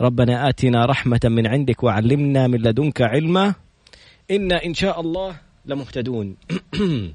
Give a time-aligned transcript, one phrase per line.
[0.00, 3.54] ربنا آتنا رحمة من عندك وعلمنا من لدنك علما.
[4.30, 5.36] إنا إن شاء الله
[5.66, 6.36] لمهتدون.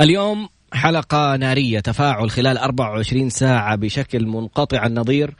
[0.00, 5.34] اليوم حلقة نارية تفاعل خلال 24 ساعة بشكل منقطع النظير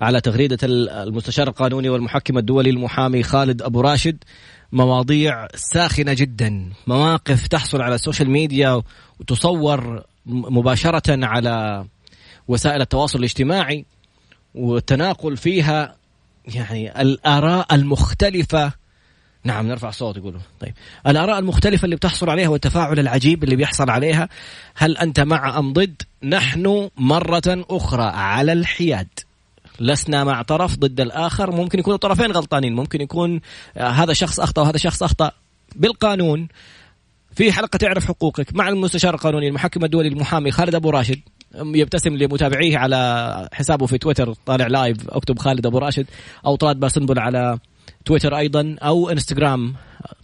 [0.00, 4.24] على تغريدة المستشار القانوني والمحكم الدولي المحامي خالد أبو راشد.
[4.72, 6.70] مواضيع ساخنة جدا.
[6.86, 8.82] مواقف تحصل على السوشيال ميديا
[9.20, 11.84] وتصور مباشرة على
[12.48, 13.84] وسائل التواصل الاجتماعي.
[14.54, 15.96] والتناقل فيها
[16.54, 18.72] يعني الآراء المختلفة.
[19.44, 20.74] نعم نرفع صوت يقولوا طيب.
[21.06, 24.28] الآراء المختلفة اللي بتحصل عليها والتفاعل العجيب اللي بيحصل عليها
[24.74, 29.08] هل أنت مع أم ضد؟ نحن مرة أخرى على الحياد.
[29.80, 31.50] لسنا مع طرف ضد الآخر.
[31.50, 32.74] ممكن يكون الطرفين غلطانين.
[32.74, 33.40] ممكن يكون
[33.76, 35.32] آه، هذا شخص أخطأ وهذا شخص أخطأ.
[35.76, 36.48] بالقانون
[37.34, 41.20] في حلقة تعرف حقوقك مع المستشار القانوني المحكم الدولي المحامي خالد أبو راشد.
[41.54, 46.06] يبتسم لمتابعيه على حسابه في تويتر طالع live أكتب خالد أبو راشد
[46.46, 47.58] أو طراد باسنبل على
[48.04, 49.74] تويتر أيضا أو إنستغرام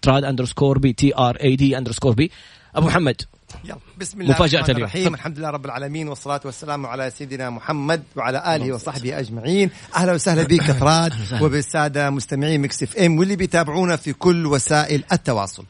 [0.03, 2.31] تراد underscore B T R A D underscore B
[2.75, 3.23] أبو محمد.
[3.65, 4.91] يلا بسم الله مفاجأة الرحمن اليوم.
[4.91, 5.15] الرحيم.
[5.15, 9.71] الحمد لله رب العالمين والصلاة والسلام على سيدنا محمد وعلى آله وصحبه أجمعين.
[9.97, 15.65] أهلا وسهلا بك طراد وبالسادة مستمعين Mix FM واللي بيتابعونا في كل وسائل التواصل.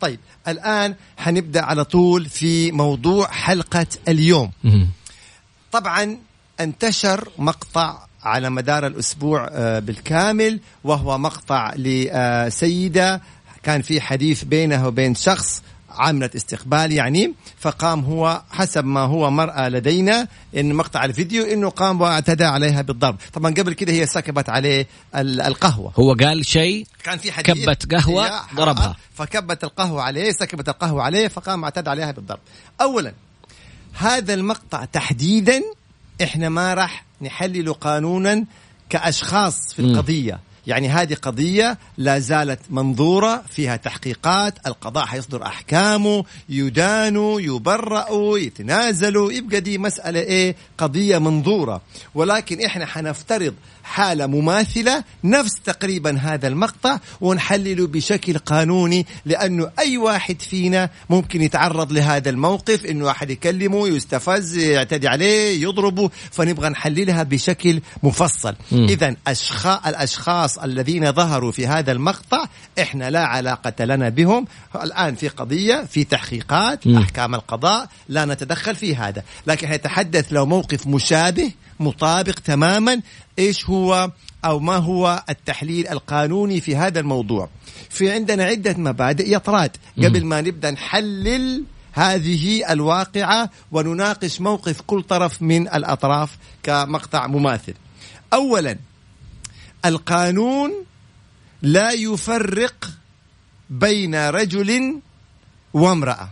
[0.00, 4.50] طيب الآن حنبدأ على طول في موضوع حلقة اليوم.
[5.72, 6.18] طبعا
[6.60, 13.20] انتشر مقطع على مدار الأسبوع آه، بالكامل وهو مقطع لسيدة
[13.62, 19.68] كان في حديث بينها وبين شخص عاملة استقبال يعني فقام هو حسب ما هو مرأى
[19.70, 23.16] لدينا إن مقطع الفيديو إنه قام واعتدى عليها بالضرب.
[23.32, 24.86] طبعا قبل كده هي سكبت عليه
[25.16, 25.92] ال- القهوة.
[25.96, 28.96] هو قال شيء كان في حديث كبت قهوة، ضربها.
[29.14, 32.40] فكبت القهوة عليه سكبت القهوة عليه فقام اعتدى عليها بالضرب.
[32.80, 33.12] أولا
[33.94, 35.62] هذا المقطع تحديدا
[36.22, 38.44] إحنا ما راح نحلله قانونا
[38.88, 39.82] كأشخاص في.
[39.82, 40.40] القضية.
[40.66, 49.60] يعني هذه قضية لا زالت منظورة فيها تحقيقات القضاء حيصدر أحكامه يدانوا يبرأوا يتنازلوا يبقى
[49.60, 51.80] دي مسألة إيه؟ قضية منظورة.
[52.14, 53.54] ولكن إحنا حنفترض
[53.92, 61.92] حالة مماثلة نفس تقريبا هذا المقطع ونحلله بشكل قانوني لأنه أي واحد فينا ممكن يتعرض
[61.92, 68.54] لهذا الموقف إنه أحد يكلمه يستفز يعتدي عليه يضربه فنبغى نحللها بشكل مفصل.
[68.72, 72.44] إذا أشخاص الأشخاص الذين ظهروا في هذا المقطع
[72.80, 74.46] إحنا لا علاقة لنا بهم
[74.82, 76.98] الآن في قضية في تحقيقات مم.
[76.98, 81.50] أحكام القضاء لا نتدخل في هذا لكن نتحدث لو موقف مشابه
[81.82, 83.00] مطابق تماما
[83.38, 84.10] إيش هو
[84.44, 87.48] أو ما هو التحليل القانوني في هذا الموضوع.
[87.90, 89.28] في عندنا عدة مبادئ.
[89.28, 97.26] يا طراد قبل ما نبدأ نحلل هذه الواقعة ونناقش موقف كل طرف من الأطراف كمقطع
[97.26, 97.74] مماثل.
[98.32, 98.78] اولا
[99.84, 100.72] القانون
[101.62, 102.90] لا يفرق
[103.70, 105.00] بين رجل
[105.74, 106.28] وامرأة.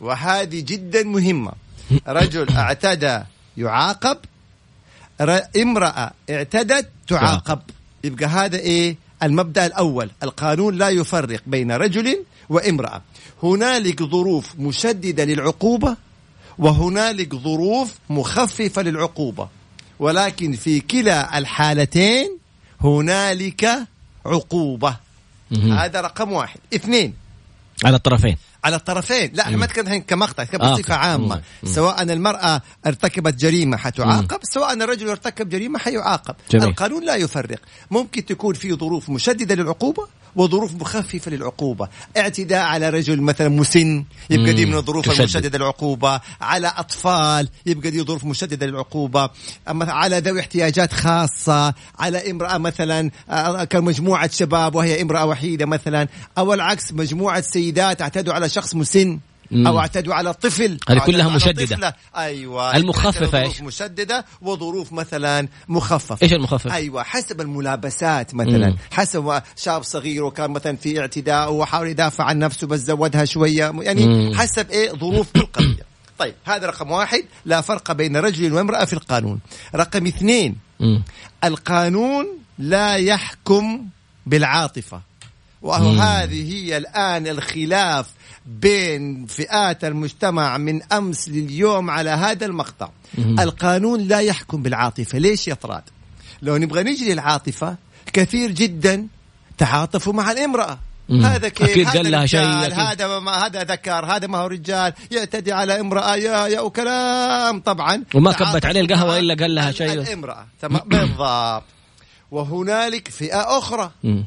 [0.00, 1.52] وهذه جدا مهمة.
[2.08, 3.20] رجل اعتدى
[3.56, 4.18] يعاقب
[5.56, 7.58] امرأة اعتدت تعاقب.
[8.04, 10.10] يبقى هذا إيه؟ المبدأ الأول.
[10.22, 13.02] القانون لا يفرق بين رجل وامرأة.
[13.42, 15.96] هنالك ظروف مشددة للعقوبة
[16.58, 19.48] وهنالك ظروف مخففة للعقوبة.
[19.98, 22.38] ولكن في كلا الحالتين
[22.80, 23.86] هنالك
[24.26, 24.96] عقوبة.
[25.52, 26.60] هذا رقم واحد.
[26.74, 27.14] اثنين
[27.84, 28.36] على الطرفين.
[28.64, 29.30] على الطرفين.
[29.34, 30.92] لا إحنا ما تكلم الحين كمقطع آه، كبصفة أوكي.
[30.92, 31.42] عامة.
[31.62, 31.72] مم.
[31.72, 36.34] سواء المرأة ارتكبت جريمة حتعاقب سواء الرجل ارتكب جريمة حيعاقب.
[36.50, 36.68] جميل.
[36.68, 37.58] القانون لا يفرق.
[37.90, 44.52] ممكن تكون في ظروف مشددة للعقوبة وظروف مخففة للعقوبة اعتداء على رجل مثلا مسن يبقى
[44.52, 44.66] دي.
[44.66, 45.20] من الظروف تشدد.
[45.20, 49.30] المشددة للعقوبة على أطفال يبقى دي ظروف مشددة للعقوبة
[49.68, 56.08] أما على ذوي احتياجات خاصة على امرأة مثلا آه، كمجموعة شباب وهي امرأة وحيدة مثلا
[56.38, 59.18] أو العكس مجموعة سيدات اعتدوا على شخص مسن.
[59.52, 61.76] أو اعتدوا على طفل هذه كلها مشددة.
[61.76, 61.92] طفلة.
[62.16, 68.76] أيوه المخففة ظروف إيش؟ مشددة وظروف مثلا مخففة إيش المخفف؟ أيوه حسب الملابسات مثلا مم.
[68.90, 74.06] حسب شاب صغير وكان مثلا في اعتداء وحاول يدافع عن نفسه بس زودها شوية يعني
[74.06, 74.34] مم.
[74.34, 75.86] حسب إيه ظروف كل قضيه
[76.18, 79.40] طيب هذا رقم واحد لا فرق بين رجل وامرأة في القانون
[79.74, 81.02] رقم اثنين مم.
[81.44, 82.26] القانون
[82.58, 83.88] لا يحكم
[84.26, 85.00] بالعاطفة
[85.62, 88.06] وهذه هي الآن الخلاف
[88.46, 92.88] بين فئات المجتمع من أمس لليوم على هذا المقطع.
[93.18, 93.40] مم.
[93.40, 95.18] القانون لا يحكم بالعاطفة.
[95.18, 95.82] ليش يا طراد؟
[96.42, 97.76] لو نبغى نجي للعاطفة
[98.12, 99.06] كثير جدا
[99.58, 100.78] تعاطفوا مع الامرأة.
[101.08, 101.24] مم.
[101.24, 102.74] هذا كيف؟ أكيد هذا قال لها شيء،.
[102.74, 104.92] هذا ما هذا ذكر هذا ما هو رجال.
[105.10, 107.60] يعتدي على امرأة يا يا وكلام.
[107.60, 109.92] طبعا وما كبت عليه القهوة مع إلا قال لها شيء.
[109.92, 110.46] الامرأة.
[110.60, 110.80] تمام.
[110.86, 111.64] بالضبط.
[112.30, 113.90] وهنالك فئة أخرى.
[114.04, 114.24] مم.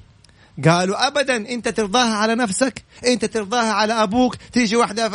[0.66, 5.06] قالوا ابدا أنت ترضاها على نفسك أنت ترضاها على أبوك تيجي واحدة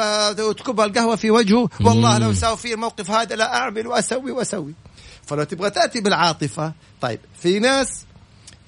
[0.49, 4.75] وتكبها القهوة في وجهه والله لو ساوي في الموقف هذا لا أعمل وأسوي وأسوي.
[5.27, 8.05] فلو تبغى تأتي بالعاطفة طيب في ناس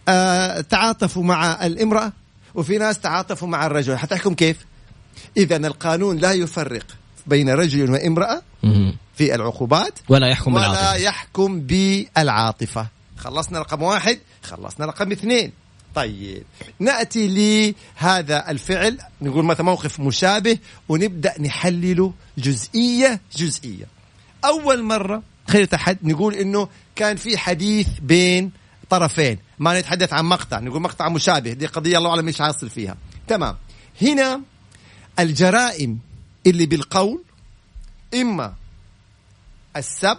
[0.08, 2.12] آه تعاطفوا مع الامرأة
[2.54, 3.96] وفي ناس تعاطفوا مع الرجل.
[3.96, 4.56] حتحكم كيف؟
[5.36, 6.86] اذا القانون لا يفرق
[7.26, 8.42] بين رجل وامرأة.
[9.14, 10.96] في العقوبات ولا يحكم ولا بالعاطفة.
[10.96, 12.86] يحكم بالعاطفة.
[13.16, 15.52] خلصنا رقم واحد خلصنا رقم اثنين.
[15.96, 16.44] طيب.
[16.78, 17.28] نأتي
[17.98, 18.98] لهذا الفعل.
[19.22, 20.58] نقول مثلا موقف مشابه
[20.88, 23.86] ونبدأ نحلله جزئية جزئية.
[24.44, 28.52] أول مرة خلينا نتحد نقول إنه كان في حديث بين
[28.90, 29.38] طرفين.
[29.58, 30.60] ما نتحدث عن مقطع.
[30.60, 31.52] نقول مقطع مشابه.
[31.52, 32.96] دي قضية الله أعلم إيش حاصل فيها.
[33.28, 33.56] تمام.
[34.02, 34.40] هنا
[35.18, 35.98] الجرائم
[36.46, 37.22] اللي بالقول
[38.14, 38.54] إما
[39.76, 40.18] السب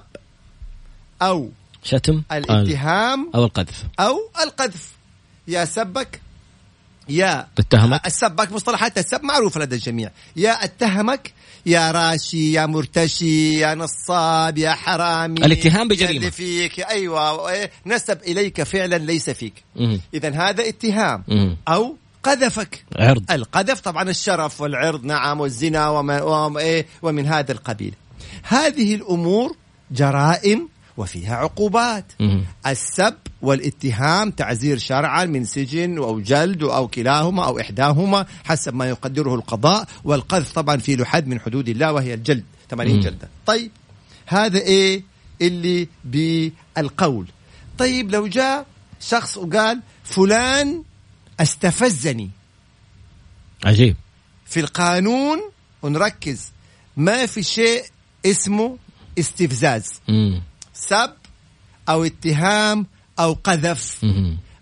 [1.21, 1.51] أو
[1.83, 3.83] شتم الاتهام أو القذف.
[3.99, 4.96] أو القذف.
[5.47, 6.21] يا سبك
[7.09, 10.11] يا اتهمك السبك مصطلحات السب معروفة لدى الجميع.
[10.35, 11.33] يا اتهمك
[11.65, 16.17] يا راشي يا مرتشي يا نصاب يا حرامي الاتهام بجريمة.
[16.17, 19.53] اللي فيك أيوة إيه، نسب إليك فعلا ليس فيك.
[20.13, 21.23] إذا هذا اتهام.
[21.27, 21.57] مم.
[21.67, 22.85] أو قذفك.
[22.99, 23.31] عرض.
[23.31, 27.93] القذف طبعا الشرف والعرض نعم والزنا وما إيه ومن هذا القبيل.
[28.43, 29.55] هذه الأمور
[29.91, 32.43] جرائم وفيها عقوبات مم.
[32.67, 39.35] السب والاتهام تعزير شرعا من سجن أو جلد أو كلاهما أو إحداهما حسب ما يقدره
[39.35, 42.99] القضاء والقذف طبعا في له حد من حدود الله وهي الجلد 80 مم.
[43.01, 43.71] جلده طيب
[44.25, 45.03] هذا إيه
[45.41, 47.27] اللي بالقول
[47.77, 48.65] طيب لو جاء
[48.99, 50.83] شخص وقال فلان
[51.39, 52.29] استفزني
[53.65, 53.95] عجيب
[54.45, 55.39] في القانون
[55.81, 56.51] ونركز
[56.97, 57.83] ما في شيء
[58.25, 58.77] اسمه
[59.19, 60.41] استفزاز مم.
[60.79, 61.13] سب
[61.89, 62.87] أو اتهام
[63.19, 64.03] أو قذف.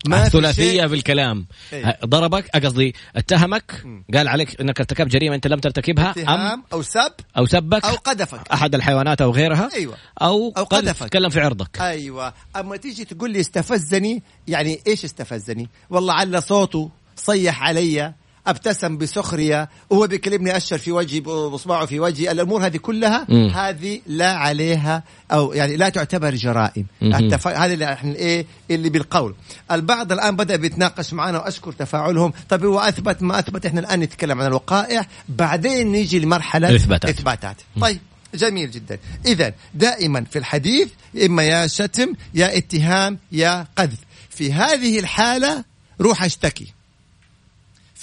[0.08, 1.46] ما شيء- بالكلام.
[1.74, 2.00] إيه.
[2.06, 3.84] ضربك قصدي اتهمك.
[4.14, 7.86] قال عليك إنك ارتكبت جريمة أنت لم ترتكبها أم؟ اتهام أو سب أو سبك.
[7.86, 8.48] أو قذفك.
[8.54, 9.70] أحد الحيوانات أو غيرها.
[9.74, 9.96] أيوه.
[10.22, 10.90] أو, أو قذف.
[10.90, 11.10] قذفك.
[11.10, 11.82] تكلم في عرضك.
[11.82, 12.34] أيوه.
[12.56, 18.14] أما تيجي تقول لي استفزني يعني إيش استفزني؟ والله على صوته صيح علي
[18.48, 23.28] أبتسم بسخرية وهو بيكلمني أشر في وجهي باصبعه في وجهي الأمور هذه كلها.
[23.54, 26.86] هذه لا عليها أو يعني لا تعتبر جرائم.
[27.04, 27.48] التف...
[27.48, 29.36] هذه اللي إحنا إيه اللي بالقول.
[29.72, 32.34] البعض الآن بدأ بيتناقش معنا وأشكر تفاعلهم.
[32.50, 37.10] طب هو أثبت ما أثبت إحنا الآن نتكلم عن الوقائع بعدين نيجي لمرحلة الإثباتات.
[37.10, 37.56] إثباتات.
[37.82, 38.00] طيب
[38.36, 39.00] جميل جدا.
[39.26, 40.90] اذا دائما في الحديث
[41.26, 44.00] إما يا شتم يا اتهام يا قذف.
[44.30, 45.64] في هذه الحالة
[46.02, 46.75] روح اشتكي.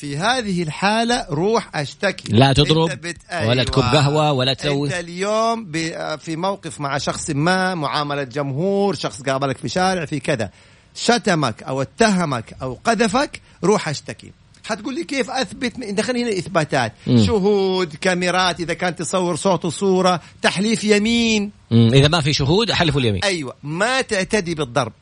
[0.02, 2.32] في هذه الحالة روح أشتكي.
[2.32, 4.88] لا تضرب أنت ولا تكب قهوة ولا تسوي.
[4.88, 10.20] أنت اليوم ب- في موقف مع شخص ما معاملة جمهور شخص قابلك في شارع في
[10.20, 10.50] كذا.
[10.94, 14.32] شتمك أو اتهمك أو قذفك روح أشتكي.
[14.64, 16.92] حتقول لي كيف أثبت؟ دخلني هنا إثباتات.
[17.06, 17.26] مم.
[17.26, 21.50] شهود كاميرات إذا كان تصور صوت وصورة تحليف يمين.
[21.70, 21.90] مم.
[21.94, 23.24] إذا ما في شهود حلفوا اليمين.
[23.24, 23.54] أيوه.
[23.62, 24.92] ما تعتدي بالضرب.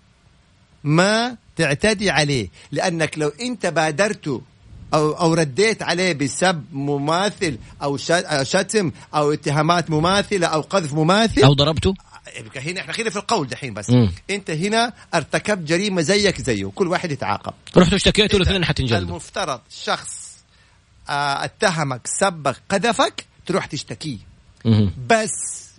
[0.84, 2.48] ما تعتدي عليه.
[2.72, 4.40] لأنك لو أنت بادرت
[4.94, 7.96] أو أو رديت عليه بسب مماثل أو
[8.42, 11.42] شتم أو اتهامات مماثلة أو قذف مماثل.
[11.42, 11.94] أو ضربته؟
[12.56, 13.90] هنا إحنا خلينا في القول دحين بس.
[13.90, 14.12] مم.
[14.30, 16.70] أنت هنا ارتكبت جريمة زيك زيه.
[16.74, 17.52] كل واحد يتعاقب.
[17.76, 20.30] رحتوا اشتكيتوا الاثنين حتنجلدوا؟ المفترض شخص
[21.08, 24.18] آه، اتهمك سبك قذفك تروح تشتكيه.
[25.06, 25.30] بس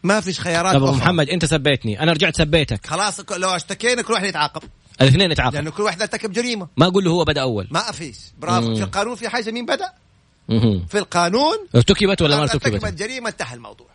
[0.03, 0.97] ما فيش خيارات طب أخرى.
[0.97, 1.99] محمد أنت سبيتني.
[2.03, 2.85] أنا رجعت سبيتك.
[2.85, 4.63] خلاص لو اشتكينا كل واحد يتعاقب.
[5.01, 6.67] الاثنين نتعاقب لأنه كل واحد ارتكب جريمة.
[6.77, 7.67] ما أقول له هو بدأ أول.
[7.71, 8.69] ما فيش برافو.
[8.69, 8.75] مم.
[8.75, 9.93] في القانون في حاجة؟ مين بدأ؟
[10.49, 10.85] مهم.
[10.89, 11.57] في القانون.
[11.75, 13.87] ارتكبت ولا ما ارتكبت؟ ارتكبت جريمة انتهى الموضوع.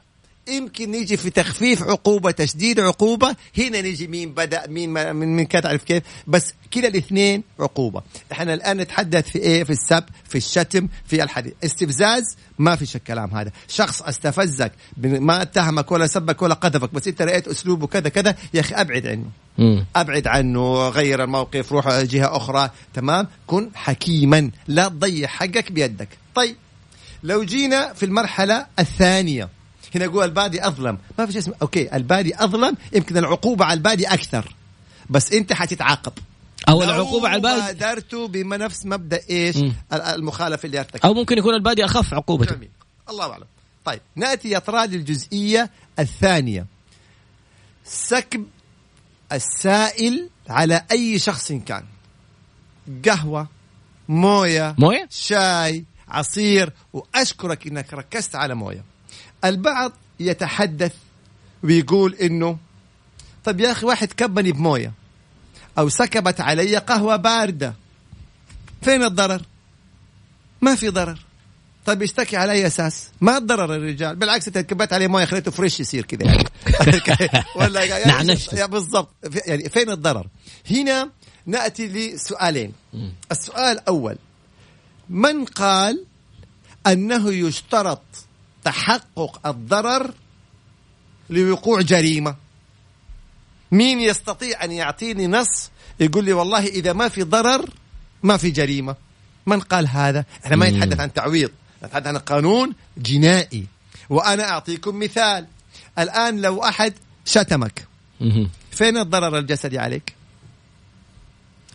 [0.48, 3.36] يمكن نيجي في تخفيف عقوبة تشديد عقوبة.
[3.58, 8.02] هنا نيجي مين بدأ مين من من كان تعرف كيف؟ بس كلا الاثنين عقوبة.
[8.32, 13.30] إحنا الآن نتحدث في إيه؟ في السب في الشتم في الحديث استفزاز؟ ما فيش الكلام
[13.30, 13.50] هذا.
[13.68, 18.60] شخص استفزك ما اتهمك ولا سبك ولا قذفك بس أنت رأيت أسلوبه كذا كذا يا
[18.60, 19.30] أخي أبعد عنه.
[19.58, 19.86] مم.
[19.96, 22.70] أبعد عنه غير الموقف روح جهة أخرى.
[22.94, 24.50] تمام؟ كن حكيما.
[24.68, 26.08] لا تضيع حقك بيدك.
[26.34, 26.56] طيب.
[27.22, 29.55] لو جينا في المرحلة الثانية
[29.96, 30.98] هنا يقول البادي أظلم.
[31.18, 31.54] ما في شيء اسمه.
[31.62, 34.54] أوكي البادي أظلم يمكن العقوبة على البادي أكثر.
[35.10, 36.12] بس أنت حتتعاقب.
[36.68, 37.78] أو العقوبة على البادي.
[37.78, 39.72] بادرت بنفس مبدأ إيش؟ مم.
[39.92, 42.70] المخالف اللي ارتكب أو ممكن يكون البادي أخف عقوبته جميل.
[43.10, 43.46] الله أعلم.
[43.84, 46.66] طيب نأتي يا ترى للجزئية الثانية.
[47.84, 48.46] سكب
[49.32, 51.84] السائل على أي شخص كان.
[53.06, 53.48] قهوة
[54.08, 58.84] موية موية؟ شاي عصير وأشكرك إنك ركزت على موية.
[59.48, 60.92] البعض يتحدث
[61.62, 62.58] ويقول إنه
[63.44, 64.92] طب يا أخي واحد كبني بموية
[65.78, 67.74] أو سكبت علي قهوة باردة.
[68.82, 69.42] فين الضرر؟
[70.60, 71.18] ما في ضرر.
[71.86, 75.80] طيب يشتكي على اي أساس؟ ما ضرر الرجال بالعكس أنت كبيت عليه موية خليته فريش
[75.80, 76.44] يصير كذا يعني.
[77.56, 78.36] ولا يعني
[78.66, 79.08] بالضبط.
[79.46, 80.26] يعني فين الضرر؟
[80.70, 81.10] هنا
[81.46, 82.72] نأتي لسؤالين.
[83.32, 84.16] السؤال الأول
[85.08, 86.04] من قال
[86.86, 88.02] أنه يشترط
[88.66, 90.14] تحقق الضرر
[91.30, 92.37] لوقوع جريمة.
[93.73, 95.70] مين يستطيع أن يعطيني نص
[96.00, 97.70] يقول لي والله إذا ما في ضرر
[98.23, 98.96] ما في جريمة.
[99.46, 100.70] من قال هذا؟ إحنا ما.
[100.70, 101.50] نتحدث عن تعويض
[101.85, 103.66] نتحدث عن قانون جنائي.
[104.11, 105.46] وأنا أعطيكم مثال.
[105.99, 106.94] الآن لو أحد
[107.25, 107.88] شتمك.
[108.70, 110.14] فين الضرر الجسدي عليك؟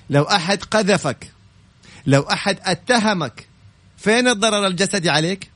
[0.09, 1.31] لو أحد قذفك
[2.05, 3.47] لو أحد أتهمك
[3.97, 5.50] فين الضرر الجسدي عليك؟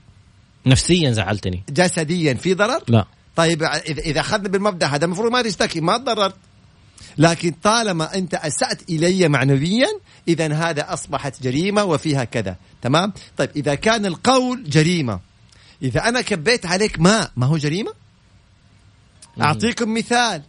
[0.65, 1.63] نفسيا زعلتني.
[1.69, 3.05] جسديا في ضرر؟ لا.
[3.35, 6.35] طيب اذا أخذنا بالمبدأ هذا المفروض ما تشتكي ما تضررت
[7.17, 9.87] لكن طالما أنت أسأت إلي معنويا
[10.27, 12.55] اذا هذا أصبحت جريمة وفيها كذا.
[12.81, 15.19] تمام؟ طيب إذا كان القول جريمة
[15.81, 17.93] إذا أنا كبيت عليك ماء ما هو جريمة؟
[19.41, 20.41] أعطيكم مثال.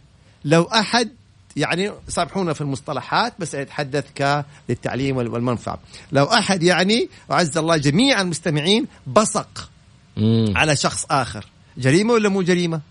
[0.45, 1.09] لو أحد
[1.55, 5.79] يعني سامحونا في المصطلحات بس أتحدث ك للتعليم وال- والمنفعة.
[6.11, 9.69] لو أحد يعني وعز الله جميع المستمعين بصق.
[10.17, 10.53] مم.
[10.57, 11.45] على شخص آخر.
[11.77, 12.81] جريمة ولا مو جريمة؟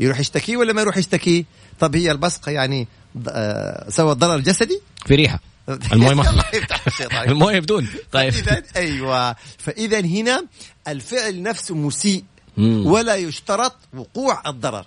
[0.00, 1.44] يروح يشتكيه ولا ما يروح يشتكيه
[1.80, 2.88] طب هي البصقة يعني
[3.28, 5.40] آه، سوى ضرر جسدي في ريحة.
[6.86, 7.28] الشيطان.
[7.30, 7.88] الموية بدون.
[8.12, 8.34] طيب.
[8.76, 9.36] أيوه.
[9.58, 10.46] فإذا هنا
[10.88, 12.24] الفعل نفسه مسيء.
[12.58, 14.86] ولا يشترط وقوع الضرر.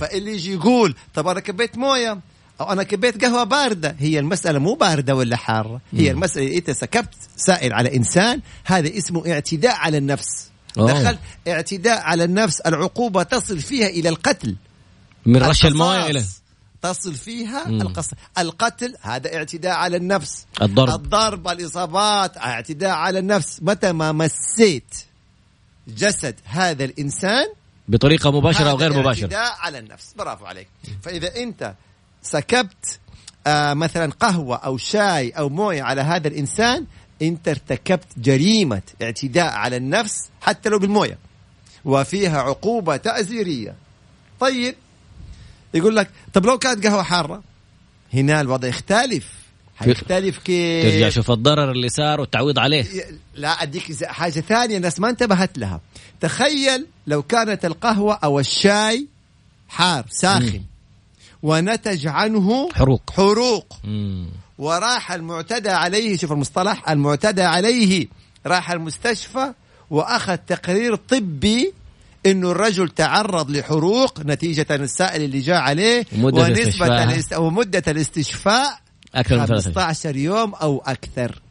[0.00, 2.18] فاللي يجي يقول طب أنا كبيت موية
[2.60, 5.80] أو أنا كبيت قهوة باردة هي المسألة مو باردة ولا حارة.
[5.92, 10.50] هي المسألة انت سكبت سائل على إنسان هذا اسمه اعتداء على النفس.
[10.78, 10.92] أوه.
[10.92, 11.18] دخل
[11.48, 14.56] اعتداء على النفس العقوبة تصل فيها إلى القتل.
[15.26, 16.24] من رش المويه إلى
[16.82, 17.68] تصل فيها.
[17.68, 20.46] القص القتل هذا اعتداء على النفس.
[20.62, 20.94] الضرب.
[20.94, 23.58] الضرب الإصابات اعتداء على النفس.
[23.62, 24.94] متى ما مسيت
[25.88, 27.46] جسد هذا الإنسان
[27.88, 29.22] بطريقة مباشرة أو غير مباشرة.
[29.22, 30.14] اعتداء على النفس.
[30.16, 30.68] برافو عليك.
[31.02, 31.74] فإذا أنت
[32.22, 32.98] سكبت
[33.46, 36.86] آه مثلا قهوة أو شاي أو موية على هذا الإنسان
[37.22, 41.18] انت ارتكبت جريمة اعتداء على النفس حتى لو بالموية.
[41.84, 43.74] وفيها عقوبة تعزيريه
[44.40, 44.74] طيب.
[45.74, 47.42] يقول لك طب لو كانت قهوة حارة
[48.14, 49.32] هنا الوضع يختلف.
[49.76, 52.84] حيختلف كيف؟ ترجع شوف الضرر اللي صار والتعويض عليه.
[53.34, 55.80] لا أديك حاجة ثانية الناس ما انتبهت لها.
[56.20, 59.06] تخيل لو كانت القهوة أو الشاي
[59.68, 60.62] حار ساخن.
[61.42, 63.10] ونتج عنه حروق.
[63.10, 63.76] حروق.
[63.84, 64.28] مم.
[64.58, 68.06] وراح المعتدى عليه شوف المصطلح المعتدى عليه
[68.46, 69.52] راح المستشفى
[69.90, 71.72] وأخذ تقرير طبي
[72.26, 77.04] إنه الرجل تعرض لحروق نتيجة السائل اللي جاء عليه ومدة ونسبة الاستشفاء.
[77.04, 77.34] الاست...
[77.34, 78.78] ومدة الاستشفاء
[79.14, 81.42] أكثر من ثلاثة 15 يوم أو أكثر.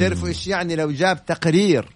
[0.00, 1.88] تعرفوا إيش يعني لو جاب تقرير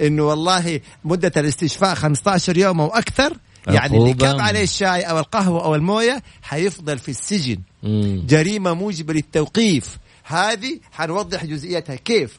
[0.00, 4.14] إنه والله مدة الاستشفاء 15 يوم أو أكثر يعني اللي.
[4.14, 8.22] كب عليه الشاي أو القهوة أو الموية حيفضل في السجن مم.
[8.26, 9.98] جريمة موجبة للتوقيف.
[10.24, 11.96] هذه حنوضح جزئيتها.
[11.96, 12.38] كيف؟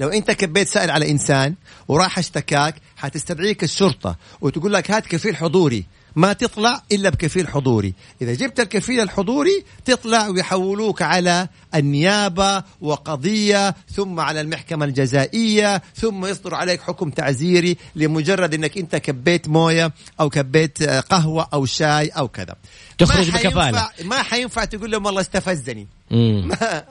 [0.00, 1.54] لو انت كبيت سائل على إنسان
[1.88, 5.84] وراح اشتكاك حتستدعيك الشرطة وتقول لك هات كفيل حضوري.
[6.16, 7.94] ما تطلع إلا بكفيل حضوري.
[8.22, 16.54] إذا جبت الكفيل الحضوري تطلع ويحولوك على النيابة وقضية ثم على المحكمة الجزائية ثم يصدر
[16.54, 22.28] عليك حكم تعزيري لمجرد إنك أنت كبيت موية أو كبيت آه، قهوة أو شاي أو
[22.28, 22.56] كذا.
[22.98, 23.30] تخرج.
[23.74, 25.86] حينفع- ما حينفع تقول لهم والله استفزني.
[26.50, 26.84] ما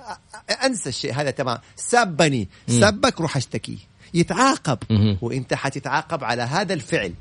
[0.66, 1.58] أنسى الشيء هذا تمام.
[1.76, 2.50] سبني.
[2.68, 3.78] سبك روح اشتكيه
[4.14, 4.78] يتعاقب.
[5.22, 7.14] وانت حتتعاقب على هذا الفعل.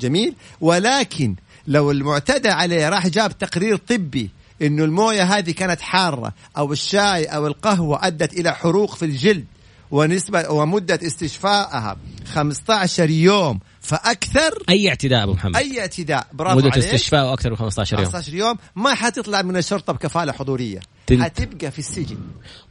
[0.00, 1.34] جميل ولكن
[1.66, 4.30] لو المعتدى عليه راح جاب تقرير طبي
[4.62, 9.44] إنه الموية هذه كانت حارة أو الشاي أو القهوة أدت إلى حروق في الجلد
[9.90, 11.96] ونسبة ومدة استشفائها
[12.34, 16.26] 15 يوم فأكثر أي اعتداء أبو محمد؟ أي اعتداء.
[16.32, 18.04] برافو مدة استشفاء أكثر من 15 يوم.
[18.04, 18.58] 15 يوم.
[18.76, 20.80] ما حتطلع من الشرطة بكفالة حضورية.
[21.06, 22.18] تل- حتبقى في السجن.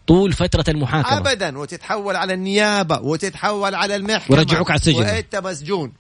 [0.07, 1.17] طول فترة المحاكمة.
[1.17, 1.57] ابدا.
[1.57, 2.99] وتتحول على النيابة.
[3.01, 4.37] وتتحول على المحكمة.
[4.37, 4.95] ويرجعوك على السجن.
[4.95, 5.91] وأنت مسجون.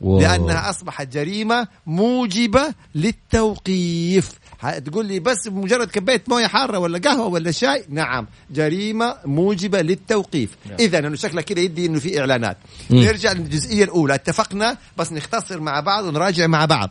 [0.00, 0.20] واو.
[0.20, 4.32] لأنها أصبحت جريمة موجبة للتوقيف.
[4.70, 8.26] تقول لي بس مجرد كبيت موية حارة ولا قهوة ولا شاي؟ نعم.
[8.50, 10.50] جريمة موجبة للتوقيف.
[10.66, 10.76] نعم.
[10.80, 12.56] إذا انه شكلك كذا يدي إنه في إعلانات.
[12.90, 12.94] م.
[12.96, 14.14] نرجع للجزئية الأولى.
[14.14, 16.90] اتفقنا؟ بس نختصر مع بعض ونراجع مع بعض.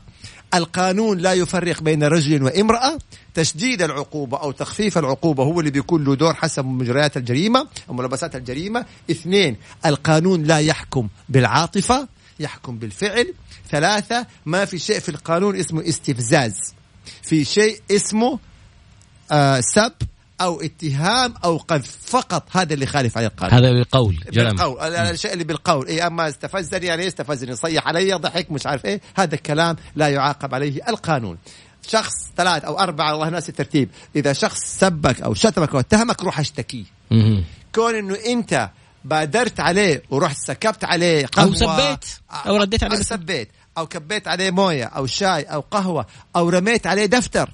[0.54, 2.98] القانون لا يفرق بين رجل وامرأة.
[3.34, 8.36] تشديد العقوبة أو تخفيف العقوبة هو اللي بيكون له دور حسب مجريات الجريمة أو ملابسات
[8.36, 8.86] الجريمة.
[9.12, 12.08] اثنين القانون لا يحكم بالعاطفة
[12.40, 13.34] يحكم بالفعل.
[13.70, 16.74] ثلاثة ما في شيء في القانون اسمه استفزاز.
[17.24, 18.40] في شيء اسمه
[19.32, 19.94] آه سب
[20.42, 21.98] أو اتهام أو قذف.
[22.06, 24.80] فقط هذا اللي خالف عليه القانون هذا بالقول بالقول.
[24.94, 25.88] الشيء اللي بالقول.
[25.88, 27.56] اي أما استفزني يعني استفزني.
[27.56, 29.02] صيح علي ضحك مش عارف إيه.
[29.16, 31.38] هذا الكلام لا يعاقب عليه القانون.
[31.88, 33.90] شخص ثلاث أو أربعة الله ناس الترتيب.
[34.16, 36.86] إذا شخص سبك أو شتمك أو اتهمك روح اشتكيه
[37.76, 38.70] كون إنه أنت
[39.06, 43.50] بادرت عليه ورحت سكبت عليه أو سبيت؟ أو رديت عليه أو سبيت.
[43.78, 47.50] أو كبيت عليه موية أو شاي أو قهوة أو رميت عليه دفتر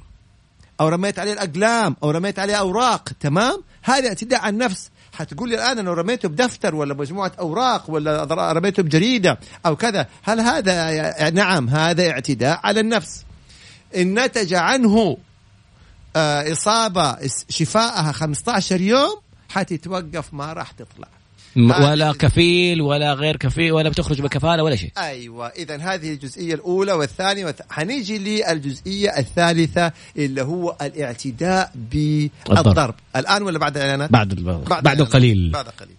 [0.80, 4.90] أو رميت عليه الأقلام أو رميت عليه أوراق تمام؟ هذا اعتداء على النفس.
[5.14, 10.40] حتقول لي الآن أنا رميته بدفتر ولا مجموعة أوراق ولا رميته بجريدة أو كذا هل
[10.40, 13.24] هذا نعم هذا اعتداء على النفس.
[13.96, 15.18] إن نتج عنه
[16.16, 17.18] آه، إصابة
[17.50, 19.16] شفائها 15 يوم
[19.50, 21.08] حتتوقف ما راح تطلع.
[21.58, 24.92] ولا كفيل ولا غير كفيل ولا بتخرج بكفالة ولا شيء.
[24.98, 27.62] أيوه اذا هذه الجزئية الأولى والثانية والث...
[27.70, 32.96] حنيجي للجزئية الثالثة اللي هو الاعتداء بالضرب.
[33.16, 34.34] الآن ولا بعد الاعلانات بعد
[34.70, 35.52] بعد, بعد قليل.
[35.52, 35.96] بعد قليل.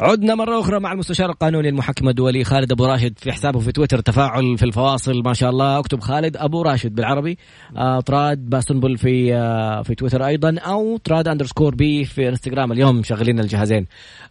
[0.00, 4.00] عدنا مرة أخرى مع المستشار القانوني المحكم الدولي خالد أبو راشد في حسابه في تويتر.
[4.00, 5.78] تفاعل في الفواصل ما شاء الله.
[5.78, 7.38] أكتب خالد أبو راشد بالعربي.
[7.76, 13.02] آه تراد باسنبل في آه في تويتر أيضا أو تراد underscore B في انستغرام اليوم
[13.02, 13.86] شغالين الجهازين.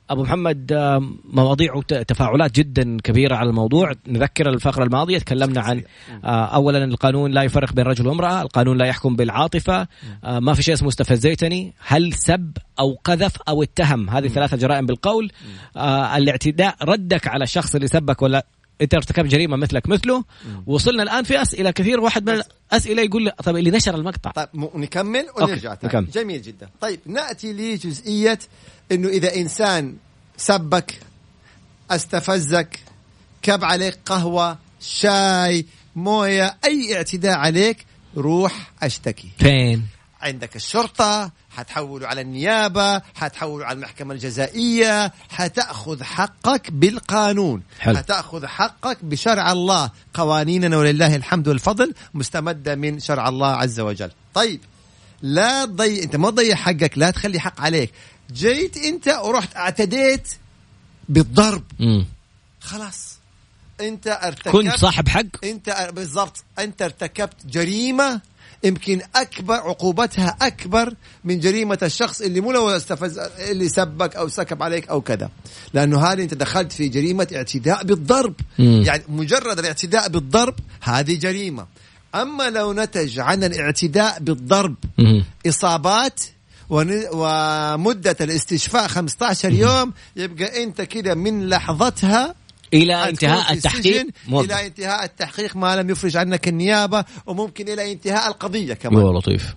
[0.10, 0.74] أبو محمد
[1.24, 3.92] مواضيع وتفاعلات جدا كبيرة على الموضوع.
[4.08, 5.84] نذكر الفقرة الماضية تكلمنا عن
[6.24, 9.88] آه، اولا القانون لا يفرق بين رجل وامراه القانون لا يحكم بالعاطفة
[10.24, 14.10] آه، ما في شيء اسمه استفزيتني هل سب أو قذف أو اتهم.
[14.10, 15.32] هذه ثلاثة جرائم بالقول.
[15.78, 18.46] آه، الاعتداء ردك على الشخص اللي سبك ولا
[18.82, 20.24] انت ارتكبت جريمة مثلك مثله.
[20.66, 22.00] وصلنا الآن في أسئلة كثير.
[22.00, 24.32] واحد من الأسئلة يقول لي طيب اللي نشر المقطع.
[24.32, 26.12] طيب نكمل ونرجع نكمل.
[26.12, 26.70] جميل جدا.
[26.82, 28.40] طيب نأتي لجزئية
[28.92, 29.96] إنه إذا إنسان
[30.38, 31.00] سبك
[31.92, 32.80] أستفزك
[33.42, 37.86] كب عليك قهوة شاي موية أي اعتداء عليك
[38.18, 39.30] روح أشتكي.
[39.40, 39.88] فين؟
[40.22, 47.64] عندك الشرطة حتحولوا على النيابة حتحولوا على المحكمة الجزائية حتأخذ حقك بالقانون.
[47.80, 47.98] حل.
[47.98, 49.92] حتأخذ حقك بشرع الله.
[50.14, 54.12] قوانيننا ولله الحمد والفضل مستمدة من شرع الله عز وجل.
[54.34, 54.62] طيب
[55.22, 57.94] لا تضيع أنت ما تضيع حقك لا تخلي حق عليك.
[58.34, 60.28] جيت انت ورحت اعتديت
[61.10, 61.64] بالضرب.
[61.80, 62.04] م.
[62.60, 63.18] خلاص.
[63.82, 66.44] انت ارتكبت كنت صاحب حق؟ انت بالضبط.
[66.60, 68.22] انت ارتكبت جريمة.
[68.64, 74.64] يمكن أكبر عقوبتها أكبر من جريمة الشخص اللي مو لو استفز اللي سبك أو سكب
[74.64, 75.30] عليك أو كذا.
[75.74, 78.34] لأنه هذه أنت دخلت في جريمة اعتداء بالضرب.
[78.60, 78.64] م.
[78.64, 81.68] يعني مجرد الاعتداء بالضرب هذه جريمة.
[82.16, 85.24] أما لو نتج عن الاعتداء بالضرب م.
[85.48, 86.24] إصابات
[86.70, 92.36] ومدة الاستشفاء 15 يوم يبقى أنت كده من لحظتها
[92.74, 98.74] إلى انتهاء التحقيق إلى انتهاء التحقيق ما لم يفرج عنك النيابة وممكن إلى انتهاء القضية
[98.74, 99.04] كمان.
[99.04, 99.56] لطيف.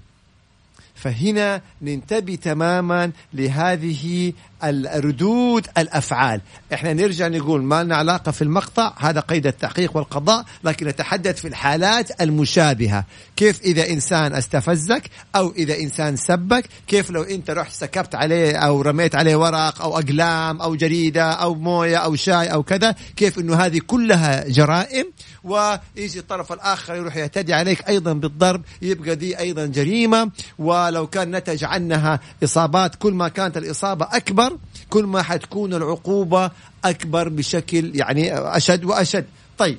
[1.02, 4.32] فهنا ننتبه تماما لهذه
[4.64, 6.40] الردود الأفعال.
[6.74, 11.48] إحنا نرجع نقول ما لنا علاقة في المقطع هذا قيد التحقيق والقضاء لكن نتحدث في
[11.48, 13.04] الحالات المشابهة.
[13.36, 15.02] كيف إذا إنسان استفزك
[15.36, 19.98] أو إذا إنسان سبك كيف لو أنت رحت سكبت عليه أو رميت عليه ورق أو
[19.98, 25.12] أقلام أو جريدة أو موية أو شاي أو كذا كيف إنه هذه كلها جرائم؟
[25.44, 30.30] ويجي الطرف الآخر يروح يعتدي عليك أيضا بالضرب يبقى دي أيضا جريمة.
[30.58, 34.58] ولو كان نتج عنها إصابات كل ما كانت الإصابة أكبر
[34.90, 36.50] كل ما حتكون العقوبة
[36.84, 39.26] أكبر بشكل يعني أشد وأشد.
[39.58, 39.78] طيب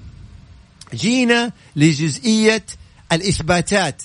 [0.93, 2.65] جينا لجزئية
[3.11, 4.01] الإثباتات.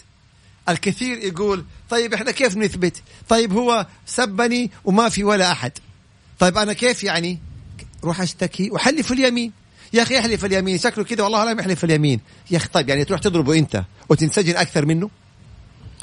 [0.69, 5.73] الكثير يقول طيب إحنا كيف نثبت؟ طيب هو سبني وما في ولا أحد.
[6.39, 7.39] طيب أنا كيف يعني؟
[8.05, 9.53] روح أشتكي وحلف اليمين.
[9.97, 12.21] يا أخي احلف اليمين شكله كذا والله لا يحلف اليمين.
[12.51, 15.11] يا أخي طيب يعني تروح تضربه أنت وتنسجن أكثر منه؟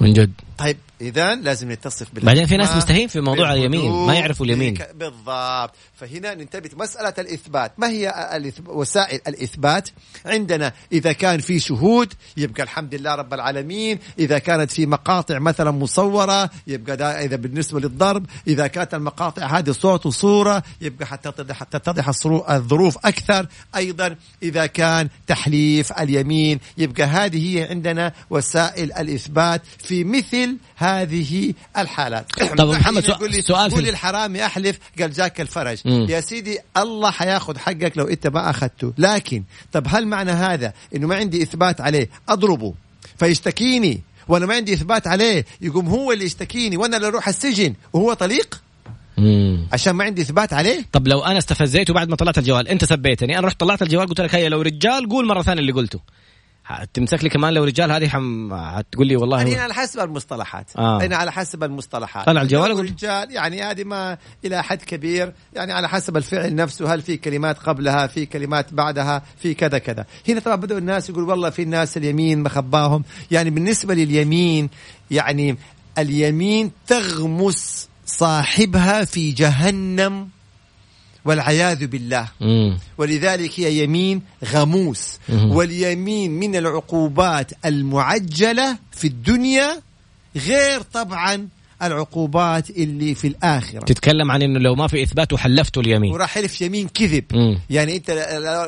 [0.02, 0.32] من جد.
[0.58, 4.78] طيب اذا لازم نتصف بالله بعدين في ناس مستهين في موضوع اليمين ما يعرفوا اليمين.
[4.96, 5.76] بالضبط.
[5.96, 7.80] فهنا ننتبه مسألة الإثبات.
[7.80, 8.14] ما هي
[8.68, 9.90] وسائل الإثبات؟
[10.26, 14.00] عندنا إذا كان في شهود يبقى الحمد لله رب العالمين.
[14.20, 20.06] إذا كانت في مقاطع مثلا مصورة يبقى إذا بالنسبة للضرب إذا كانت المقاطع هذه صوت
[20.06, 22.08] وصورة يبقى حتى حتى تتضح
[22.50, 23.48] الظروف أكثر.
[23.76, 32.32] أيضا إذا كان تحليف اليمين يبقى هذه هي عندنا وسائل الإثبات في مثل هذه الحالات.
[32.58, 35.78] طب محمد سؤال, سؤال قول الحرامي أحلف قال جاك الفرج.
[35.86, 36.08] مم.
[36.10, 38.94] يا سيدي الله حياخذ حقك لو إنت ما أخذته.
[38.98, 42.74] لكن طب هل معنى هذا إنه ما عندي إثبات عليه؟ أضربه.
[43.20, 44.02] فيشتكيني.
[44.28, 45.46] وأنا ما عندي إثبات عليه.
[45.62, 47.74] يقوم هو اللي يشتكيني وأنا اللي أروح السجن.
[47.94, 48.62] وهو طليق؟
[49.18, 49.68] مم.
[49.74, 53.40] عشان ما عندي إثبات عليه؟ طب لو أنا استفزيته بعد ما طلعت الجوال أنت سبيتني.
[53.40, 56.00] أنا رحت طلعت الجوال قلت لك هيا لو رجال قول مرة ثانية اللي قلته.
[56.94, 58.54] تمسك لي كمان لو رجال هذه حم...
[58.54, 60.72] هتقول لي والله يعني على حسب المصطلحات.
[60.78, 61.02] آه.
[61.02, 62.26] يعني على حسب المصطلحات.
[62.26, 65.34] طلع الجوال أقول رجال يعني هذه ما إلى حد كبير.
[65.54, 70.06] يعني على حسب الفعل نفسه هل في كلمات قبلها في كلمات بعدها في كذا كذا.
[70.28, 74.70] هنا طبعا بدأوا الناس يقول والله في الناس اليمين مخباهم يعني بالنسبة لليمين
[75.12, 75.58] يعني
[75.98, 80.30] اليمين تغمس صاحبها في جهنم.
[81.26, 82.28] والعياذ بالله.
[82.42, 82.78] مم.
[82.98, 85.52] ولذلك هي يمين غموس مم.
[85.52, 89.82] واليمين من العقوبات المعجلة في الدنيا
[90.36, 91.48] غير طبعا
[91.84, 93.80] العقوبات اللي في الآخرة.
[93.80, 96.14] تتكلم عن أنه لو ما في إثبات وحلفته اليمين.
[96.14, 97.24] وراح حلف يمين كذب.
[97.34, 97.60] مم.
[97.70, 98.10] يعني أنت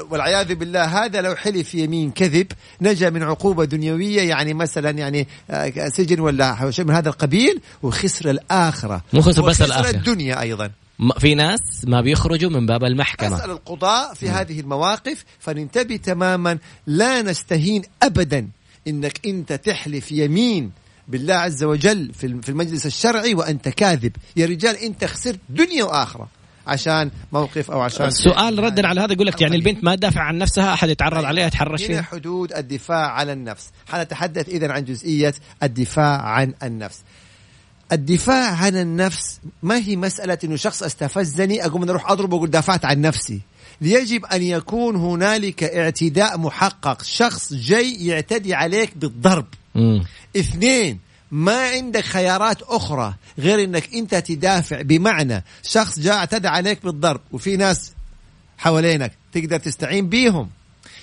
[0.10, 2.48] والعياذ بالله هذا لو حلف يمين كذب
[2.82, 8.30] نجا من عقوبة دنيوية يعني مثلا يعني آه، سجن ولا شيء من هذا القبيل وخسر
[8.30, 9.02] الآخرة.
[9.14, 9.90] مو خسر بس الآخرة.
[9.90, 10.70] الدنيا أيضا.
[11.20, 13.38] في ناس ما بيخرجوا من باب المحكمة.
[13.38, 14.30] أسأل القضاء في م.
[14.30, 18.48] هذه المواقف فننتبه تماما لا نستهين أبدا
[18.88, 20.72] إنك أنت تحلف يمين
[21.08, 24.16] بالله عز وجل في المجلس الشرعي وأنت كاذب.
[24.36, 26.28] يا رجال أنت خسرت دنيا وآخرة
[26.68, 30.38] عشان موقف أو عشان السؤال ردا على هذا يقول لك يعني البنت ما تدافع عن
[30.38, 33.70] نفسها أحد يتعرض عليها يتحرش فيها حدود الدفاع عن النفس.
[33.88, 37.04] حنتحدث اذا عن جزئية الدفاع عن النفس.
[37.92, 43.02] الدفاع عن النفس ما هي مسألة أنه شخص استفزني؟ أقوم أروح أضربه وأقول دافعت عن
[43.02, 43.42] نفسي.
[43.82, 47.04] يجب أن يكون هنالك اعتداء محقق.
[47.04, 49.46] شخص جاي يعتدي عليك بالضرب.
[49.76, 50.02] م.
[50.38, 51.00] اثنين
[51.32, 54.82] ما عندك خيارات أخرى غير أنك أنت تدافع.
[54.82, 57.92] بمعنى شخص جاء اعتدى عليك بالضرب وفي ناس
[58.58, 60.50] حوالينك تقدر تستعين بيهم.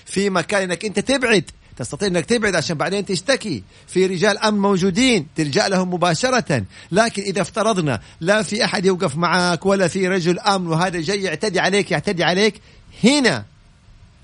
[0.07, 1.51] في مكان إنك أنت تبعد.
[1.77, 3.63] تستطيع إنك تبعد عشان بعدين تشتكي.
[3.87, 6.65] في رجال أمن موجودين تلجأ لهم مباشرة.
[6.93, 11.61] لكن إذا افترضنا لا في أحد يوقف معك ولا في رجل أمن وهذا جاي يعتدي
[11.61, 12.61] عليك يعتدي عليك
[13.05, 13.45] هنا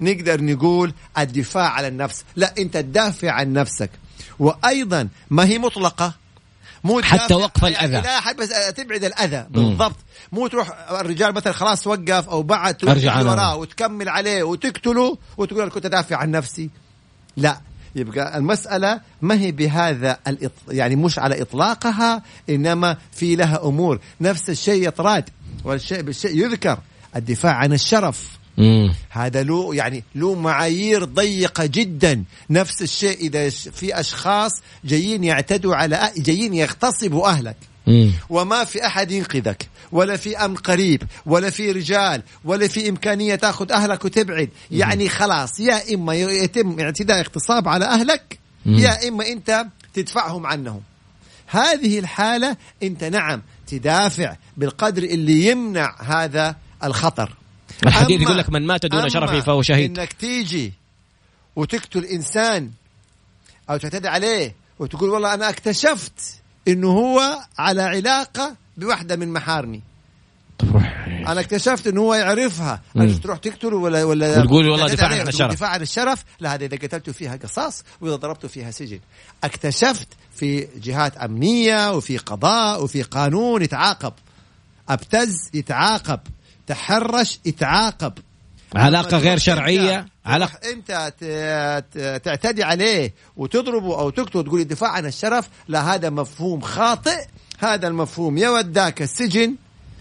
[0.00, 2.24] نقدر نقول الدفاع على النفس.
[2.36, 3.90] لا أنت تدافع عن نفسك.
[4.38, 6.14] وأيضا ما هي مطلقة.
[6.84, 8.00] مو حتى وقف الأذى.
[8.00, 9.46] لا بس تبعد الأذى.
[9.50, 9.96] بالضبط.
[10.32, 15.86] مو تروح الرجال مثلا خلاص وقف أو بعد أرجع وراه وتكمل عليه وتقتله وتقول كنت
[15.86, 16.70] أدافع عن نفسي.
[17.38, 17.60] لا.
[17.96, 20.52] يبقى المسألة ما هي بهذا الإط...
[20.68, 24.00] يعني مش على إطلاقها إنما في لها أمور.
[24.20, 25.24] نفس الشيء يطراد
[25.64, 26.78] والشيء بالشيء يذكر.
[27.16, 28.38] الدفاع عن الشرف.
[28.58, 28.94] مم.
[29.10, 32.24] هذا له يعني له معايير ضيقة جدا.
[32.50, 34.52] نفس الشيء إذا في أشخاص
[34.84, 37.28] جايين يعتدوا على جايين يغتصبوا
[38.30, 43.72] وما في أحد ينقذك ولا في أمن قريب ولا في رجال ولا في إمكانية تأخذ
[43.72, 44.48] أهلك وتبعد.
[44.70, 50.80] يعني خلاص يا إما يتم اعتداء اغتصاب على أهلك يا إما أنت تدفعهم عنهم.
[51.46, 57.36] هذه الحالة أنت نعم تدافع بالقدر اللي يمنع هذا الخطر.
[57.86, 59.98] الحديث يقول لك من مات دون شرفه فهو شهيد.
[59.98, 60.72] إنك تيجي
[61.56, 62.70] وتقتل إنسان
[63.70, 66.37] أو تعتدي عليه وتقول والله أنا اكتشفت
[66.68, 69.82] إنه هو على علاقة بواحده من محارمي
[71.28, 72.82] أنا اكتشفت إنه هو يعرفها.
[72.96, 76.24] أنا تروح تقتله ولا ولا وتقول والله دفاع عن الشرف دفاع عن الشرف.
[76.40, 79.00] لا هذا إذا قتلته فيها قصاص وإذا ضربته فيها سجن.
[79.44, 84.12] اكتشفت في جهات أمنية وفي قضاء وفي قانون يتعاقب.
[84.88, 86.20] أبتز يتعاقب.
[86.66, 88.12] تحرش يتعاقب.
[88.76, 91.12] علاقة غير شرعية؟ علاقة أنت
[92.24, 97.26] تعتدي عليه وتضربه أو تقتله تقول الدفاع عن الشرف لا هذا مفهوم خاطئ.
[97.58, 98.38] هذا المفهوم.
[98.38, 99.54] يا وداك السجن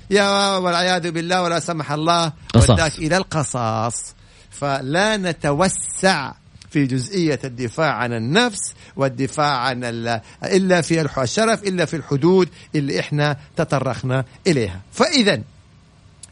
[0.09, 2.69] يا والعياذ بالله ولا سمح الله قصص.
[2.69, 4.15] وداك إلى القصاص.
[4.49, 6.33] فلا نتوسع
[6.69, 9.83] في جزئية الدفاع عن النفس والدفاع عن
[10.43, 14.81] إلا في الشرف إلا في الحدود اللي إحنا تطرقنا إليها.
[14.91, 15.41] فإذا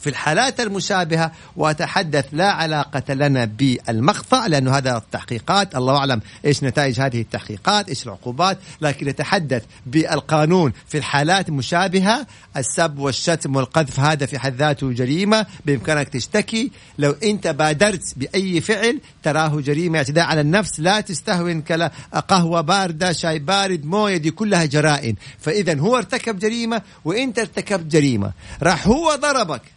[0.05, 7.01] في الحالات المشابهة وأتحدث لا علاقة لنا بالمقطع لأنه هذا التحقيقات الله أعلم إيش نتائج
[7.01, 14.39] هذه التحقيقات إيش العقوبات لكن نتحدث بالقانون في الحالات المشابهة السب والشتم والقذف هذا في
[14.39, 16.71] حد ذاته جريمة بإمكانك تشتكي.
[16.97, 19.97] لو أنت بادرت بأي فعل تراه جريمة.
[19.97, 21.91] اعتداء على النفس لا تستهون كلا
[22.27, 25.15] قهوة باردة شاي بارد موية دي كلها جرائم.
[25.39, 28.31] فإذا هو ارتكب جريمة وأنت ارتكبت جريمة
[28.63, 29.74] راح هو ضربك.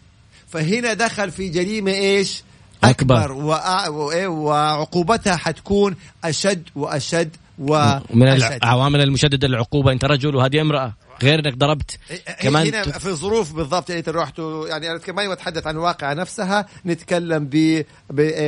[0.49, 2.43] فهنا دخل في جريمة إيش؟
[2.85, 4.29] أكبر, أكبر.
[4.29, 10.93] وعقوبتها حتكون أشد وأشد ومن العوامل المشددة للعقوبة أنت رجل وهذه امرأة.
[11.23, 11.99] غير انك ضربت.
[12.41, 17.49] كمان هنا في ظروف بالضبط يعني رحت يعني أنا ما اتحدث عن الواقعه نفسها نتكلم
[17.53, 17.83] ب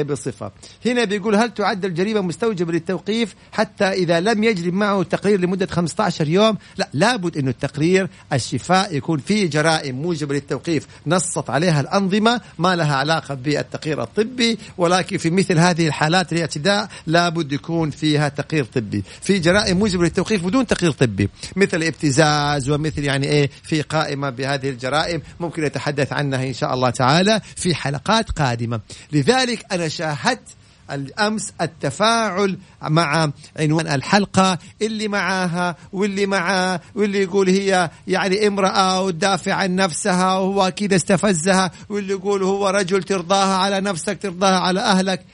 [0.06, 0.52] بصفة.
[0.86, 6.28] هنا بيقول هل تعد الجريمه مستوجبة للتوقيف حتى إذا لم يجري معه تقرير لمدة 15
[6.28, 10.86] يوم؟ لا لابد إنه التقرير الشفاء يكون فيه جرائم موجبة للتوقيف.
[11.06, 17.52] نصت عليها الأنظمة ما لها علاقة بالتقرير الطبي ولكن في مثل هذه الحالات الاعتداء لابد
[17.52, 19.04] يكون فيها تقرير طبي.
[19.22, 24.30] في جرائم موجبة للتوقيف بدون تقرير طبي مثل الابتزاز الجواز ومثل يعني إيه في قائمة
[24.30, 25.22] بهذه الجرائم.
[25.40, 28.80] ممكن نتحدث عنها إن شاء الله تعالى في حلقات قادمة.
[29.12, 30.48] لذلك أنا شاهدت
[30.90, 39.54] الأمس التفاعل مع عنوان الحلقة اللي معاها واللي معاه واللي يقول هي يعني امرأة وتدافع
[39.54, 45.24] عن نفسها وهو كذا استفزها واللي يقول هو رجل ترضاها على نفسك ترضاها على أهلك.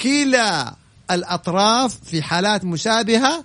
[0.00, 0.74] كلا
[1.10, 3.44] الأطراف في حالات مشابهة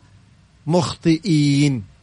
[0.67, 1.94] مخطئين.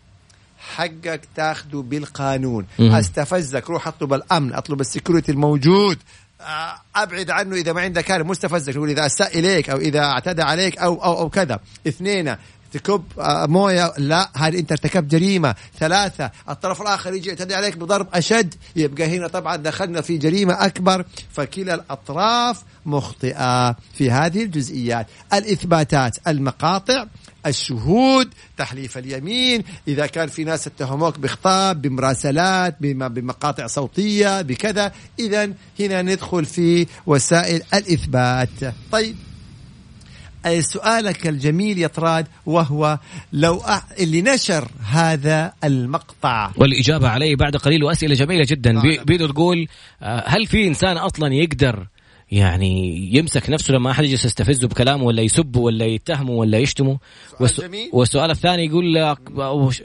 [0.75, 2.67] حقك تاخده بالقانون.
[2.79, 2.95] مم.
[2.95, 3.71] أستفزك.
[3.71, 5.99] روح اطلب الأمن اطلب السكيورتي الموجود.
[6.41, 10.43] آه، أبعد عنه إذا ما عندك كان مستفزك يقول إذا أساء إليك أو إذا اعتدى
[10.43, 11.61] عليك أو أو أو كذا.
[11.89, 12.37] اثنين
[12.73, 13.93] تكب آه، موية.
[13.99, 15.55] لا هذه أنت ارتكبت جريمة.
[15.79, 18.55] ثلاثة الطرف الآخر يجي يعتدي عليك بضرب أشد.
[18.77, 21.05] يبقى هنا طبعا دخلنا في جريمة أكبر.
[21.33, 25.07] فكلا الأطراف مخطئة في هذه الجزئيات.
[25.33, 27.07] الإثباتات المقاطع.
[27.47, 34.93] الشهود تحليف اليمين إذا كان في ناس اتهموك بخطاب بمراسلات بمقاطع صوتية بكذا.
[35.19, 38.75] إذا هنا ندخل في وسائل الإثبات.
[38.93, 39.17] طيب.
[40.59, 42.99] سؤالك الجميل يا طراد وهو
[43.33, 43.63] لو
[44.01, 46.51] اللي نشر هذا المقطع.
[46.57, 48.81] والإجابة عليه بعد قليل وأسئلة جميلة جدا.
[48.81, 49.69] بيقدر تقول
[50.03, 51.87] آه، هل في إنسان أصلا يقدر
[52.33, 56.99] يعني يمسك نفسه لما أحد يجلس يستفزه بكلامه ولا يسبه ولا يتهمه ولا يشتمه.
[57.93, 59.19] والسؤال الثاني يقول لك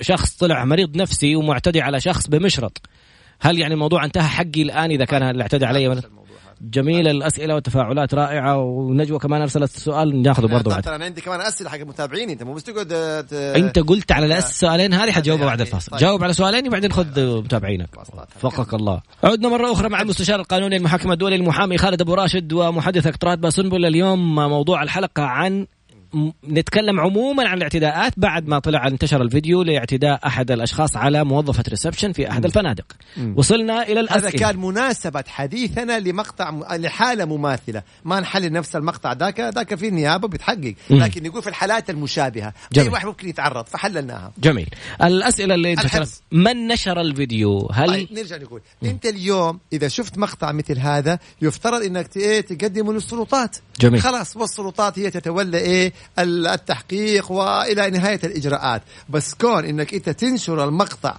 [0.02, 2.82] شخص طلع مريض نفسي ومعتدي على شخص بمشرط.
[3.40, 6.02] هل يعني الموضوع انتهى حقي الآن إذا كان اللي اعتدى علي
[6.62, 10.88] جميله الأسئلة والتفاعلات رائعة ونجوى كمان أرسلت السؤال ناخذه برضه بعد.
[10.88, 12.94] أنا عندي كمان أسئلة حق المتابعين أنت مو بس تقعد.
[13.34, 16.00] أنت قلت على السؤالين هذه حتجاوبها بعد الفاصل طيب.
[16.00, 17.90] جاوب على سؤالين وبعدين خذ متابعينك.
[18.40, 19.02] فقك الله.
[19.24, 23.86] عدنا مرة أخرى مع المستشار القانوني المحكم الدولي المحامي خالد أبو راشد ومحدثك طراد باسنبل
[23.86, 25.68] اليوم موضوع الحلقة عن
[26.50, 32.12] نتكلم عموما عن الاعتداءات بعد ما طلع انتشر الفيديو لاعتداء أحد الأشخاص على موظفة ريسبشن
[32.12, 32.86] في أحد الفنادق.
[33.18, 33.34] مم.
[33.38, 34.30] وصلنا إلى الأسئلة.
[34.30, 36.64] هذا كان مناسبة حديثنا لمقطع م...
[36.72, 37.84] لحالة مماثلة.
[38.06, 40.76] ما نحلل نفس المقطع ذاك ذاك في النيابه بتحقق.
[40.90, 42.54] لكن نقول في الحالات المشابهة.
[42.72, 42.88] جميل.
[42.88, 44.32] اي واحد ممكن يتعرض؟ فحللناها.
[44.38, 44.70] جميل.
[45.04, 48.62] الأسئلة اللي انتشرت من نشر الفيديو؟ هل طيب نرجع نقول.
[48.82, 48.90] مم.
[48.90, 54.02] أنت اليوم إذا شفت مقطع مثل هذا يفترض إنك إيه تقدمه للسلطات جميل.
[54.02, 58.82] خلاص والسلطات هي تتولى إيه؟ التحقيق وإلى نهاية الإجراءات.
[59.10, 61.18] بس كون إنك أنت تنشر المقطع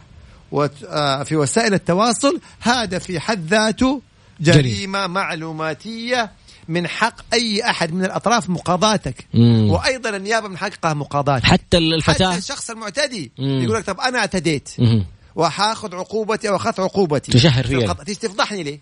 [0.86, 4.02] آه، في وسائل التواصل هذا في حد ذاته
[4.40, 5.10] جريمة جريم.
[5.10, 6.30] معلوماتية
[6.68, 9.26] من حق أي أحد من الأطراف مقاضاتك.
[9.34, 9.70] مم.
[9.70, 11.44] وأيضا النيابة من حقها مقاضاتك.
[11.44, 12.30] حتى الفتاة.
[12.30, 13.62] حتى الشخص المعتدي مم.
[13.62, 14.68] يقول لك طب أنا اعتديت.
[15.34, 17.32] وحاخذ عقوبتي أو أخذت عقوبتي.
[17.32, 18.80] تشهر فيها تيجي تفضحني ليه؟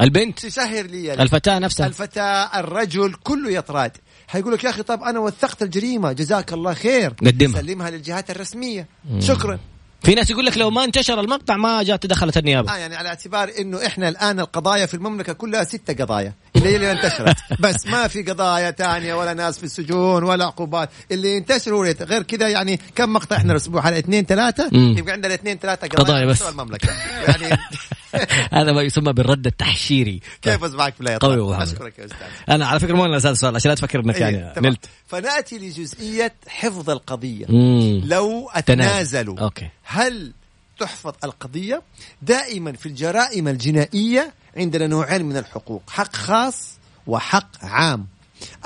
[0.00, 0.38] البنت.
[0.38, 1.86] تسهر لي الفتاة نفسها.
[1.86, 3.92] الفتاة الرجل كله يطراد.
[4.28, 7.10] حيقول لك يا أخي طب أنا وثقت الجريمة جزاك الله خير.
[7.26, 7.60] قدمها.
[7.60, 8.86] سلمها للجهات الرسمية.
[9.10, 9.20] مم.
[9.20, 9.58] شكرا.
[10.02, 12.74] في ناس يقول لك لو ما انتشر المقطع ما جات دخلت النيابة.
[12.74, 16.32] آه يعني على اعتبار إنه إحنا الآن القضايا في المملكة كلها ستة قضايا.
[16.56, 17.36] اللي انتشرت.
[17.60, 20.90] بس ما في قضايا ثانية ولا ناس في السجون ولا عقوبات.
[21.10, 25.58] اللي ينتشروا غير كذا يعني كم مقطع إحنا الأسبوع على اثنين ثلاثة؟ يبقى عندنا اثنين
[25.58, 26.42] ثلاثة قضايا, بس.
[26.42, 26.88] المملكة.
[27.28, 27.58] يعني
[28.58, 30.20] هذا ما يسمى بالرد التحشيري.
[30.42, 32.26] كيف اسمعك بلاي قوي أشكرك يا أستاذ.
[32.48, 36.34] أنا على فكرة مو أنا السؤال عشان لا تفكر إنك يعني إيه، نلت فنأتي لجزئية
[36.48, 37.46] حفظ القضية.
[38.04, 39.68] لو أتنازلوا أوكي.
[39.82, 40.32] هل
[40.78, 41.82] تحفظ القضية؟
[42.22, 48.06] دائما في الجرائم الجنائية عندنا نوعين من الحقوق حق خاص وحق عام.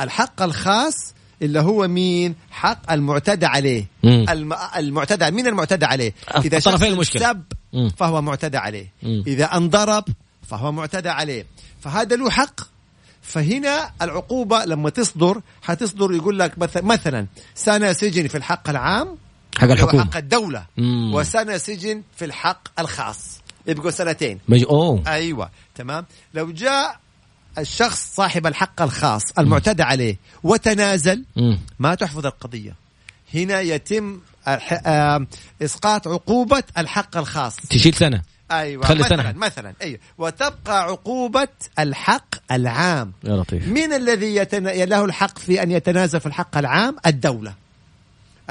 [0.00, 3.86] الحق الخاص اللي هو مين؟ حق المعتدى عليه.
[4.04, 4.52] الم...
[4.76, 7.22] المعتدى مين المعتدى عليه؟ إذا الطرفين المشكلة.
[7.22, 7.42] سب
[7.96, 8.92] فهو معتدى عليه.
[9.02, 9.24] مم.
[9.26, 10.04] إذا انضرب
[10.48, 11.46] فهو معتدى عليه.
[11.80, 12.60] فهذا له حق.
[13.22, 19.16] فهنا العقوبة لما تصدر حتصدر يقول لك مثلا مثلا سنة سجن في الحق العام
[19.58, 20.04] حق الحكومة.
[20.04, 21.14] حق الدولة مم.
[21.14, 23.40] وسنة سجن في الحق الخاص.
[23.66, 24.40] يبقوا سنتين.
[24.48, 24.64] مج...
[24.70, 25.02] أوه.
[25.06, 25.50] أيوه.
[25.80, 27.00] تمام؟ لو جاء
[27.58, 31.24] الشخص صاحب الحق الخاص المعتدى عليه وتنازل.
[31.78, 32.74] ما تحفظ القضية.
[33.34, 34.20] هنا يتم
[35.62, 37.56] إسقاط عقوبة الحق الخاص.
[37.56, 38.22] تشيل سنة.
[38.50, 39.38] أيوه خلي مثلا سنة.
[39.38, 43.12] مثلا أيوه وتبقى عقوبة الحق العام.
[43.24, 43.68] يا لطيف.
[43.68, 44.64] من الذي يتن...
[44.66, 47.54] له الحق في أن يتنازل في الحق العام؟ الدولة.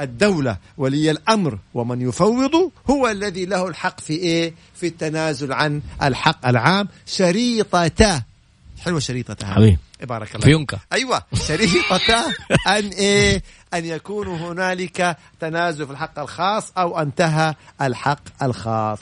[0.00, 6.46] الدولة ولي الأمر ومن يفوض هو الذي له الحق في إيه؟ في التنازل عن الحق
[6.48, 6.88] العام.
[7.06, 8.22] شريطة
[8.80, 9.46] حلوة شريطة.
[9.46, 9.78] حبيبي.
[10.02, 11.22] بارك الله فيونكة أيوه.
[11.34, 12.34] شريطة
[12.66, 13.42] أن إيه؟
[13.74, 18.98] أن يكون هنالك تنازل في الحق الخاص أو انتهى الحق الخاص.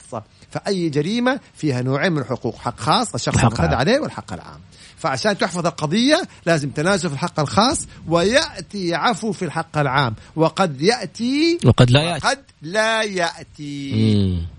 [0.51, 3.75] فأي جريمة فيها نوعين من الحقوق حق خاص الشخص المعتدى.
[3.75, 4.59] عليه والحق العام.
[4.99, 10.15] فعشان تحفظ القضية لازم تنازل في الحق الخاص ويأتي عفو في الحق العام.
[10.35, 12.27] وقد يأتي وقد لا يأتي.
[12.27, 13.91] قد لا يأتي.
[14.15, 14.58] مم.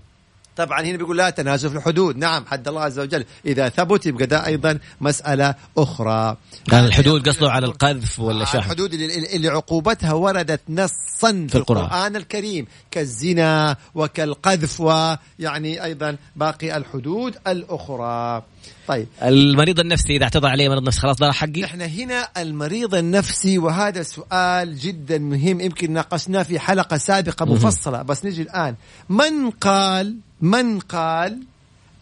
[0.65, 2.17] طبعا هنا بيقول لا تنازل في الحدود.
[2.17, 3.25] نعم حد الله عز وجل.
[3.45, 6.37] إذا ثبت يبقى ده أيضا مسألة أخرى.
[6.71, 11.47] كان الحدود قصده على القذف ولا على شهر الحدود اللي, اللي عقوبتها وردت نصا في,
[11.47, 11.83] في القرآن.
[11.83, 18.43] القرآن الكريم كالزنا وكالقذف ويعني أيضا باقي الحدود الأخرى.
[18.87, 19.07] طيب.
[19.23, 24.03] المريض النفسي إذا اعتذر عليه مريض نفسي خلاص ده حقي؟ إحنا هنا المريض النفسي وهذا
[24.03, 25.61] سؤال جدا مهم.
[25.61, 28.75] يمكن ناقشناه في حلقة سابقة مفصلة بس نجي الآن.
[29.09, 31.39] من قال من قال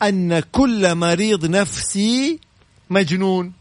[0.03, 2.39] أن كل مريض نفسي
[2.89, 3.58] مجنون؟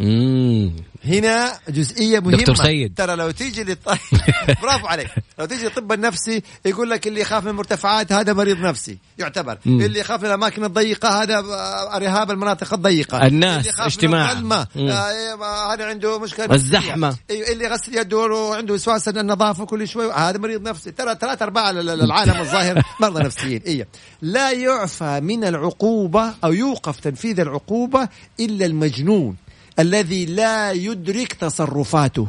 [0.00, 0.72] مم.
[1.04, 2.94] هنا جزئية مهمة دكتور سيد.
[2.96, 3.88] ترى لو تيجي للط...
[4.62, 5.08] برافو عليك
[5.38, 9.80] لو تيجي للطب النفسي يقول لك اللي يخاف من المرتفعات هذا مريض نفسي يعتبر مم.
[9.80, 14.32] اللي يخاف من الأماكن الضيقة هذا آه، رهاب المناطق الضيقة الناس، اللي اجتماع.
[14.76, 15.34] آه، إيه،
[15.74, 16.56] هذا عنده مشكلة نفسية.
[16.78, 17.16] الزحمة.
[17.30, 21.90] أيوه اللي يغسل يده وعنده وسواس النظافة كل شوي هذا مريض نفسي ترى ثلاث ال-
[21.90, 23.88] العالم الظاهر مرضى نفسيين إيه
[24.22, 28.08] لا يعفى من العقوبة أو يوقف تنفيذ العقوبة
[28.40, 29.36] إلا المجنون
[29.80, 32.26] الذي لا يدرك تصرفاته.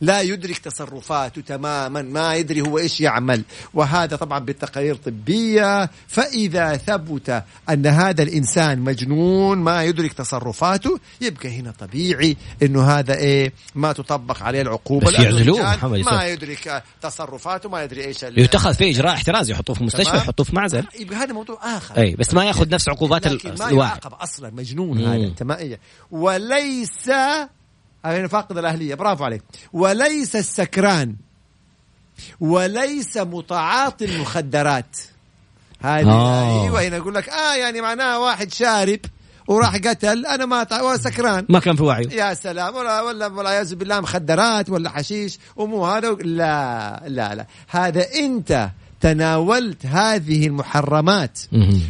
[0.00, 3.42] لا يدرك تصرفاته تماما ما يدري هو إيش يعمل.
[3.74, 11.70] وهذا طبعا بالتقارير طبيه فإذا ثبت أن هذا الإنسان مجنون ما يدرك تصرفاته يبقى هنا
[11.78, 15.06] طبيعي إنه هذا إيه ما تطبق عليه العقوبة.
[15.06, 15.98] بس يعزلوه محمد.
[15.98, 20.16] ما يدرك تصرفاته ما يدري إيش يتخذ فيه إجراء احترازي يحطوه في مستشفى.
[20.16, 20.84] يحطوه في معزل.
[21.00, 21.96] يبقى هذا موضوع آخر.
[21.98, 23.72] أي بس ما يأخذ نفس عقوبات ال- لكن ما الواحد.
[23.90, 25.04] يعاقب أصلا مجنون مم.
[25.12, 25.80] هذا تمائية
[26.10, 27.10] وليس
[28.04, 31.14] هنا فاقد الأهلية برافو عليك وليس السكران
[32.40, 34.96] وليس متعاطي المخدرات
[35.80, 36.64] هذه آه.
[36.64, 39.00] أيوه هنا يقول لك آه يعني معناها واحد شارب
[39.48, 43.74] وراح قتل أنا ما تع- سكران ما كان في وعي يا سلام ولا ولا والعياذ
[43.74, 51.38] بالله مخدرات ولا حشيش ومو هذا لا لا لا هذا أنت تناولت هذه المحرمات.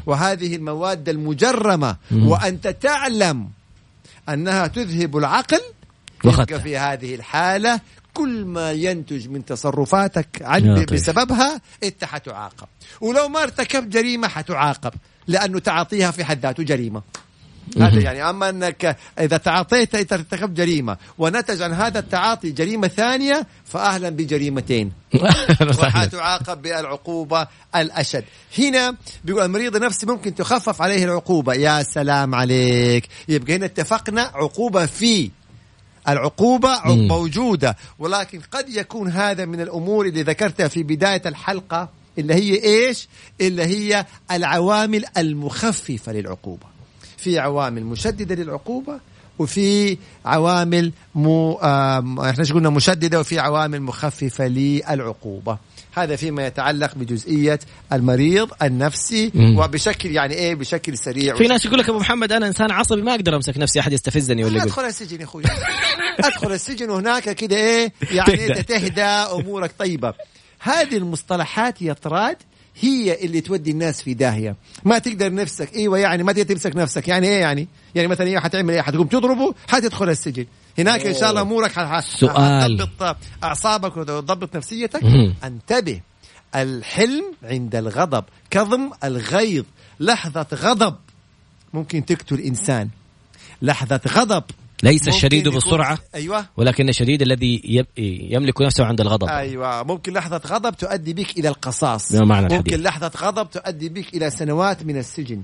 [0.07, 2.29] وهذه المواد المجرمة مم.
[2.29, 3.49] وأنت تعلم
[4.29, 5.61] أنها تذهب العقل.
[6.25, 7.81] يبقى في هذه الحالة
[8.15, 10.93] كل ما ينتج من تصرفاتك عن لطيف.
[10.93, 12.67] بسببها إنت حتعاقب.
[13.01, 14.93] ولو ما ارتكبت جريمة حتعاقب
[15.27, 17.03] لأنه تعاطيها في حد ذاته جريمة.
[17.77, 23.47] هذا يعني أما أنك إذا تعاطيت انت ارتكبت جريمة ونتج عن هذا التعاطي جريمة ثانية
[23.65, 24.93] فأهلا بجريمتين.
[25.79, 28.25] وحتعاقب بالعقوبة الأشد.
[28.59, 31.55] هنا بيقول المريض النفسي ممكن تخفف عليه العقوبة.
[31.55, 33.09] يا سلام عليك.
[33.29, 35.31] يبقى هنا اتفقنا عقوبة في
[36.09, 36.69] العقوبة.
[37.09, 43.09] موجودة ولكن قد يكون هذا من الأمور اللي ذكرتها في بداية الحلقة اللي هي إيش؟
[43.41, 46.67] اللي هي العوامل المخففة للعقوبة.
[47.17, 49.01] في عوامل مشددة للعقوبة
[49.39, 55.59] وفي عوامل مو آم، إحنا قلنا؟ مشددة وفي عوامل مخففة للعقوبة.
[55.93, 57.59] هذا فيما يتعلق بجزئية
[57.93, 59.59] المريض النفسي مم.
[59.59, 61.37] وبشكل يعني إيه بشكل سريع.
[61.37, 64.45] في ناس يقول لك أبو محمد أنا إنسان عصبي ما أقدر أمسك نفسي أحد يستفزني
[64.45, 65.43] ولا أدخل السجن يا أخوي.
[66.19, 70.15] أدخل السجن وهناك كده إيه يعني تهدى أمورك طيبة.
[70.61, 72.37] هذه المصطلحات يا طراد
[72.81, 74.57] هي اللي تودي الناس في داهية.
[74.85, 77.09] ما تقدر نفسك إيوه يعني ما تقدر تمسك نفسك.
[77.09, 80.47] يعني إيه يعني؟ يعني مثلا إيه حتعمل إيه؟ حتقوم تضربه حتدخل السجن.
[80.79, 81.73] هناك إن شاء الله أمورك.
[81.73, 85.03] حتضبط أعصابك وتضبط نفسيتك.
[85.45, 86.01] انتبه
[86.55, 88.25] الحلم عند الغضب.
[88.51, 89.65] كظم الغيظ.
[90.01, 90.97] لحظة غضب
[91.75, 92.89] ممكن تقتل إنسان.
[93.63, 94.45] لحظة غضب
[94.83, 96.47] ليس الشديد بالسرعة أيوه.
[96.57, 97.85] ولكن الشديد الذي.
[98.31, 99.29] يملك نفسه عند الغضب.
[99.29, 99.83] أيوه.
[99.83, 102.15] ممكن لحظة غضب تؤدي بك إلى القصاص.
[102.15, 102.81] معنى ممكن الحديث.
[102.81, 105.43] لحظة غضب تؤدي بك إلى سنوات من السجن.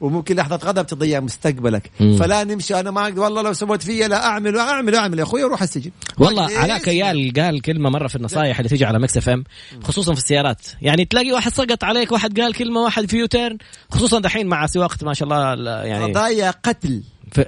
[0.00, 1.90] وممكن لحظة غضب تضيع مستقبلك.
[2.00, 2.16] مم.
[2.16, 2.80] فلا نمشي.
[2.80, 5.90] أنا ما والله لو سويت فيا لا أعمل واعمل واعمل يا أخوي أروح السجن.
[6.18, 9.44] والله ليش؟ علاء كيال قال كلمة مرة في النصائح اللي تيجي على Mix FM
[9.82, 10.66] خصوصا في السيارات.
[10.82, 13.58] يعني تلاقي واحد سقط عليك واحد قال كلمة واحد في U-turn
[13.90, 17.02] خصوصا دحين مع سواقة ما شاء الله يعني قضايا قتل.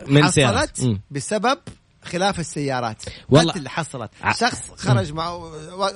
[0.06, 0.98] من سيارات حصلت.
[1.10, 1.58] بسبب
[2.04, 3.02] خلاف السيارات.
[3.28, 3.52] والله.
[3.52, 4.10] قتل حصلت.
[4.22, 5.38] ع- شخص خرج مع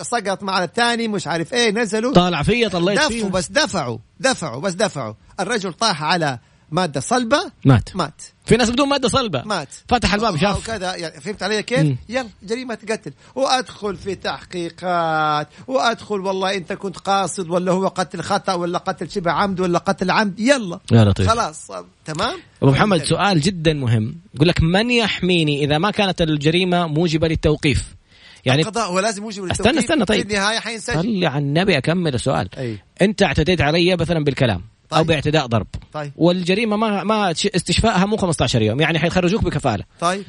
[0.03, 2.13] سقط مع الثاني مش عارف إيه نزلوا.
[2.13, 5.15] طالع فيا طليت دفعوا فيه بس دفعوا دفعوا بس دفعوا.
[5.41, 6.39] الرجل طاح على
[6.73, 7.97] مادة صلبة مات.
[7.97, 8.23] مات.
[8.45, 9.43] في ناس بدون مادة صلبة.
[9.43, 9.69] مات.
[9.89, 10.67] فتح الباب شاف.
[10.67, 11.97] كذا يعني فهمت علي كيف؟ مم.
[12.09, 15.49] يلا جريمه قتل وأدخل في تحقيقات.
[15.67, 20.11] وأدخل والله انت كنت قاصد ولا هو قتل خطأ ولا قتل شبه عمد ولا قتل
[20.11, 20.81] عمد يلا.
[20.93, 21.29] يا لطيف.
[21.29, 21.71] خلاص
[22.05, 24.17] تمام؟ أبو محمد سؤال جدا مهم.
[24.35, 27.85] يقول لك من يحميني إذا ما كانت الجريمة موجبة للتوقيف؟
[28.45, 29.79] يعني القضاء هو لازم يوجب استنى للتوقيف.
[29.79, 30.27] استنى طيب.
[30.29, 31.03] في النهاية حينسجن.
[31.03, 32.49] صلي على النبي أكمل السؤال.
[32.59, 32.79] أي.
[33.03, 34.63] أنت اعتديت علي مثلا بالكلام.
[34.93, 35.07] أو طيب.
[35.07, 40.25] باعتداء ضرب طيب والجريمة ما ما استشفائها مو 15 يوم يعني حيخرجوك بكفالة طيب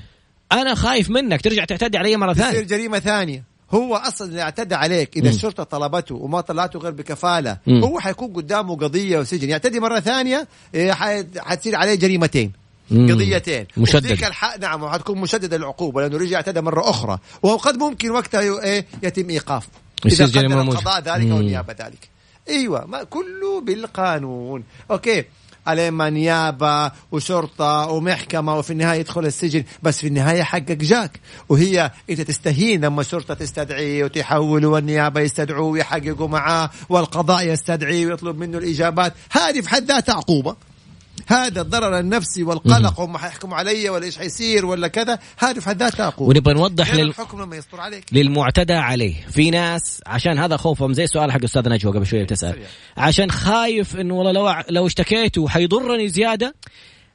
[0.52, 4.76] أنا خايف منك ترجع تعتدي علي مرة تصير ثانية جريمة ثانية هو أصلا اللي اعتدى
[4.76, 5.36] عليك إذا مم.
[5.36, 7.84] الشرطه طلبته وما طلعته غير بكفالة مم.
[7.84, 10.92] هو حيكون قدامه قضية وسجن يعتدي مرة ثانية إيه،
[11.38, 12.52] حتصير عليه جريمتين
[12.92, 13.12] مم.
[13.12, 14.12] قضيتين مشدد.
[14.12, 18.64] الحق نعم وحتكون مشدده العقوبة لأنه رجع اعتدى مرة أخرى وهو قد ممكن وقتها ي-
[18.64, 19.68] إيه، يتم إيقافه
[20.06, 20.62] إذا قدر.
[20.62, 21.32] القضاء ذلك مم.
[21.32, 22.10] أو النيابه ذلك
[22.52, 24.64] إيوه ما كله بالقانون.
[24.92, 25.26] أوكي
[25.68, 31.20] عليه ما نيابة وشرطة ومحكمة وفي النهاية يدخل السجن بس في النهاية حقك جاك.
[31.50, 38.58] وهي أنت تستهين لما الشرطة تستدعيه وتحوله والنيابة يستدعوه ويحققوا معاه والقضاء يستدعيه ويطلب منه
[38.58, 40.56] الإجابات هذه في حد ذاتها عقوبة.
[41.32, 45.84] هذا الضرر النفسي والقلق هم حيحكموا علي ولا إيش حيصير ولا كذا هذه في حد
[45.84, 47.02] ذاتها عقوبة ونبغى نوضح لل...
[47.02, 48.06] الحكم لما يسطر عليك.
[48.12, 49.16] للمعتدى عليه.
[49.32, 52.56] في ناس عشان هذا خوفهم زي السؤال حق أستاذ نجوى قبل شوية بتسال
[52.98, 56.56] عشان خايف انه والله لو لو اشتكيت وحيضرني زيادة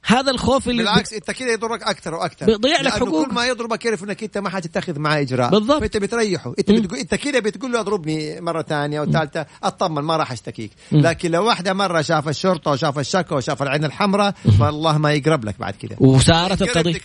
[0.03, 2.45] هذا الخوف اللي بالعكس إنت كذا يضرك أكثر وأكثر.
[2.45, 3.27] بيضيع لك حقوق.
[3.27, 5.49] كل ما يضربك يعرف إنك إنت ما حتتخذ معاه إجراء.
[5.49, 5.79] بالضبط.
[5.79, 6.53] فإنت بتريحه.
[6.59, 6.81] إنت مم.
[6.81, 10.71] بتقول إنت كذا بتقول له اضربني مرة ثانية وثالثة أطمن ما راح أشتكيك.
[10.91, 10.99] مم.
[10.99, 15.59] لكن لو واحدة مرة شاف الشرطة وشاف الشكوى وشاف العين الحمراء والله ما يقرب لك
[15.59, 17.01] بعد كذا وصارت القضية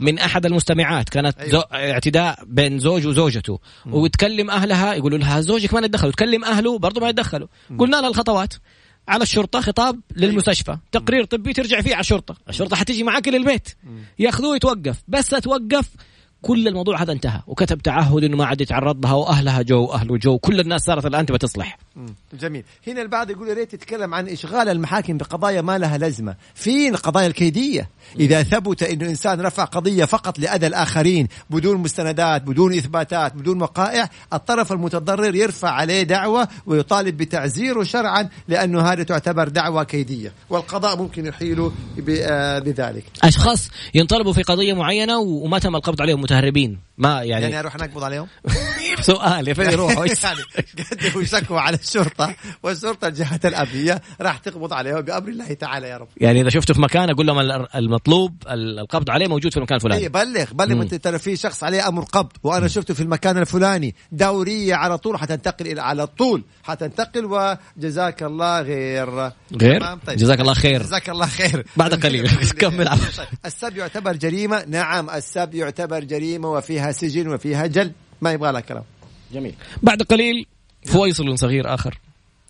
[0.00, 1.08] من أحد المستمعات.
[1.08, 1.52] كانت أيوة.
[1.52, 1.60] زو...
[1.60, 3.58] اعتداء بين زوج وزوجته.
[3.86, 6.08] وتكلم أهلها يقولوا لها زوجك ما يتدخل.
[6.08, 7.48] وتكلم أهله برضه ما يتدخلوا.
[7.78, 8.54] قلنا لها الخطوات.
[9.08, 10.78] على الشرطة خطاب للمستشفى.
[10.92, 12.36] تقرير طبي ترجع فيه على الشرطة.
[12.48, 13.68] الشرطة حتيجي معاك للبيت.
[14.18, 14.96] ياخذوه يتوقف.
[15.08, 15.88] بس توقف
[16.42, 17.40] كل الموضوع هذا انتهى.
[17.46, 20.38] وكتب تعهد إنه ما عاد يتعرض لها وأهلها جو واهله جو.
[20.38, 21.78] كل الناس صارت الآن تبى تصلح.
[22.40, 22.64] جميل.
[22.86, 26.36] هنا البعض يقول يا ريت تتكلم عن إشغال المحاكم بقضايا ما لها لازمة.
[26.54, 27.88] في القضايا الكيدية؟
[28.20, 34.08] إذا ثبت انه انسان رفع قضية فقط لأذى الآخرين بدون مستندات بدون إثباتات بدون وقائع
[34.32, 40.32] الطرف المتضرر يرفع عليه دعوة ويطالب بتعزيره شرعا لأنه هذه تعتبر دعوة كيدية.
[40.50, 41.72] والقضاء ممكن يحيله
[42.08, 43.04] آه، بذلك.
[43.22, 46.27] أشخاص ينطلبوا في قضية معينة وما تم القبض عليهم.
[46.28, 48.26] متهربين ما يعني, يعني أروح نقبض عليهم
[49.00, 50.40] سؤال يا فين يروحوا يعني
[50.92, 56.08] قدموا شكوى على الشرطة والشرطة الجهه الأمنية راح تقبض عليهم بأمر الله تعالى يا رب
[56.16, 59.76] يعني إذا شفته في مكان أقول لهم ال- المطلوب ال- القبض عليه موجود في المكان
[59.76, 60.82] الفلاني اي بلغ بلغ.
[60.82, 65.18] أنت ترى في شخص عليه أمر قبض وأنا شفته في المكان الفلاني دورية على طول
[65.18, 67.24] حتنتقل إلى على طول حتنتقل
[67.76, 70.18] وجزاك الله غير غير؟ طيب.
[70.18, 70.82] جزاك الله خير.
[70.82, 72.28] جزاك الله خير بعد قليل.
[72.60, 72.88] كمل.
[73.46, 78.84] السب يعتبر جريمة نعم السب يعتبر جريمة وفيها سجن وفيها جلد ما يبغى لها كلام.
[79.32, 79.54] جميل.
[79.82, 80.46] بعد قليل
[80.86, 81.98] فويصل صغير آخر.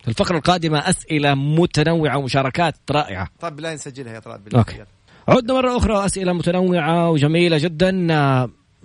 [0.03, 3.29] في الفقرة القادمة أسئلة متنوعة ومشاركات رائعة.
[3.41, 4.59] طب بالله نسجلها يا طلال بالله.
[4.59, 4.85] أوكي
[5.29, 7.91] عدنا مرة أخرى أسئلة متنوعة وجميلة جدا.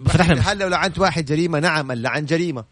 [0.05, 2.63] فتحنا هل لو لعنت واحد جريمة؟ نعم اللعن جريمة.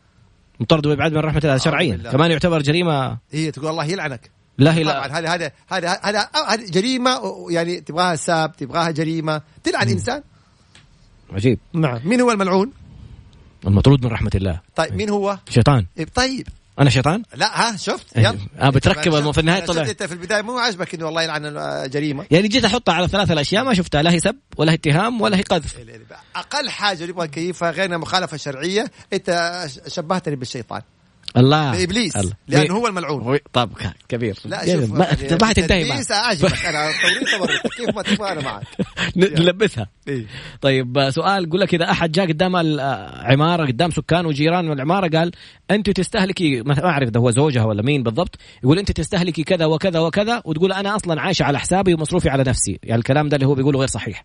[0.59, 1.97] مطرد وإبعاد من رحمة الله شرعيا.
[2.11, 3.17] كمان يعتبر جريمة.
[3.31, 4.31] هي تقول الله يلعنك.
[4.57, 9.41] لا هي طبعا لا هذا هذا هذا هذا جريمة يعني تبغاها ساب تبغاها جريمة.
[9.63, 10.23] تلعن إنسان؟
[11.31, 11.59] عجيب.
[11.73, 11.99] نعم.
[12.03, 12.71] مين هو الملعون؟
[13.67, 14.59] المطرود من رحمة الله.
[14.75, 15.85] طيب مين هو؟ شيطان.
[15.97, 16.47] إيه، طيب.
[16.79, 18.17] أنا شيطان؟ لا ها شفت.
[18.17, 18.23] إيه.
[18.23, 18.37] يلا.
[18.59, 19.81] آه، بتركب في النهاية أنا طلع.
[19.81, 20.41] أنت في البداية.
[20.41, 24.01] مو عاجبك إنه والله يلعن الجريمة؟ يعني جيت أحطها على ثلاث الأشياء ما شفتها.
[24.01, 25.75] لا هي سب ولا هي اتهام ولا هي قذف.
[26.35, 30.81] أقل حاجة نبغى نكيفها غير مخالفه شرعيه أنت شبهتني بالشيطان.
[31.37, 31.71] الله.
[31.71, 32.33] بإبليس الله.
[32.47, 33.39] لأنه هو الملعون.
[33.53, 33.69] طب
[34.09, 34.39] كبير.
[34.45, 34.65] لا.
[34.65, 34.97] شوف ما
[35.41, 35.91] ما حتنتهي معك.
[35.91, 36.65] تدليس أعجبك.
[36.65, 36.91] أنا
[37.77, 38.63] كيف ما تبغى أنا معك.
[39.15, 39.87] نلبسها.
[40.07, 40.25] إيه.
[40.61, 45.31] طيب سؤال يقول لك إذا أحد جاء قدام العماره قدام سكان وجيران العمارة قال
[45.71, 49.65] أنت تستهلكي ما ما أعرف إذا هو زوجها ولا مين بالضبط يقول أنت تستهلكي كذا
[49.65, 50.41] وكذا وكذا.
[50.45, 52.79] وتقول أنا أصلا عايشه على حسابي ومصروفي على نفسي.
[52.83, 54.23] يعني الكلام ده اللي هو بيقوله غير صحيح.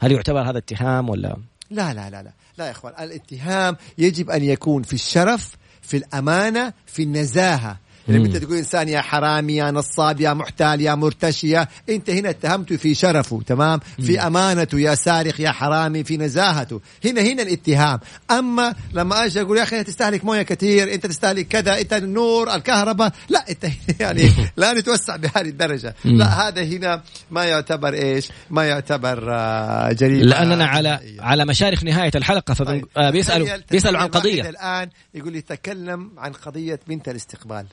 [0.00, 1.36] هل يعتبر هذا اتهام ولا؟
[1.70, 2.32] لا لا لا لا.
[2.58, 5.56] لا يا إخوان الاتهام يجب أن يكون في الشرف
[5.88, 7.78] في الأمانة في النزاهة.
[8.08, 12.76] لما انت تقول إنسان يا حرامي يا نصاب يا محتال يا مرتشي أنت هنا اتهمته
[12.76, 16.80] في شرفه تمام؟ في أمانته يا سارق يا حرامي في نزاهته.
[17.04, 18.00] هنا هنا الاتهام.
[18.30, 23.12] أما لما أجي أقول يا أخي تستهلك موية كثير أنت تستهلك كذا أنت النور الكهرباء.
[23.28, 23.66] لا أنت
[24.00, 25.94] يعني لا نتوسع بهذه الدرجة.
[26.04, 30.22] لا هذا هنا ما يعتبر إيش؟ ما يعتبر آه، جريمة.
[30.22, 33.62] لأننا على على مشارف نهاية الحلقة فبيسالوا طيب.
[33.70, 34.48] بيسالوا عن قضية.
[34.48, 37.66] الآن يقول لي تكلم عن قضية بنت الاستقبال.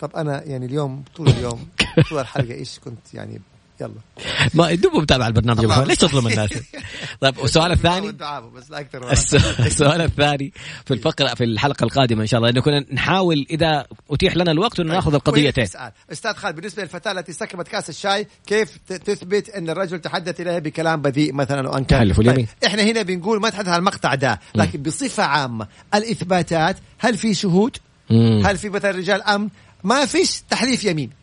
[0.00, 1.68] طب أنا يعني اليوم طول اليوم
[2.10, 3.40] طول الحلقة إيش كنت يعني؟
[3.80, 3.94] يلا.
[4.54, 6.50] ما دوب متابع البرنامج ليش تظلم الناس؟
[7.20, 8.16] طيب والسؤال الثاني؟
[9.66, 10.52] السؤال الثاني
[10.84, 14.80] في الفقرة في الحلقة القادمة إن شاء الله إنه كنا نحاول إذا أتيح لنا الوقت
[14.80, 15.66] انه ناخذ القضيتين
[16.12, 21.02] أستاذ خالد بالنسبة للفتاة التي سكبت كأس الشاي كيف تثبت إن الرجل تحدث إليها بكلام
[21.02, 26.76] بذيء مثلا وانكر طيب إحنا هنا بنقول ما تحدث المقطع ده لكن بصفة عامة الإثباتات
[26.98, 27.76] هل في شهود؟
[28.44, 29.48] هل في مثلا رجال أمن؟
[29.84, 31.17] ما فيش تحليف يمين.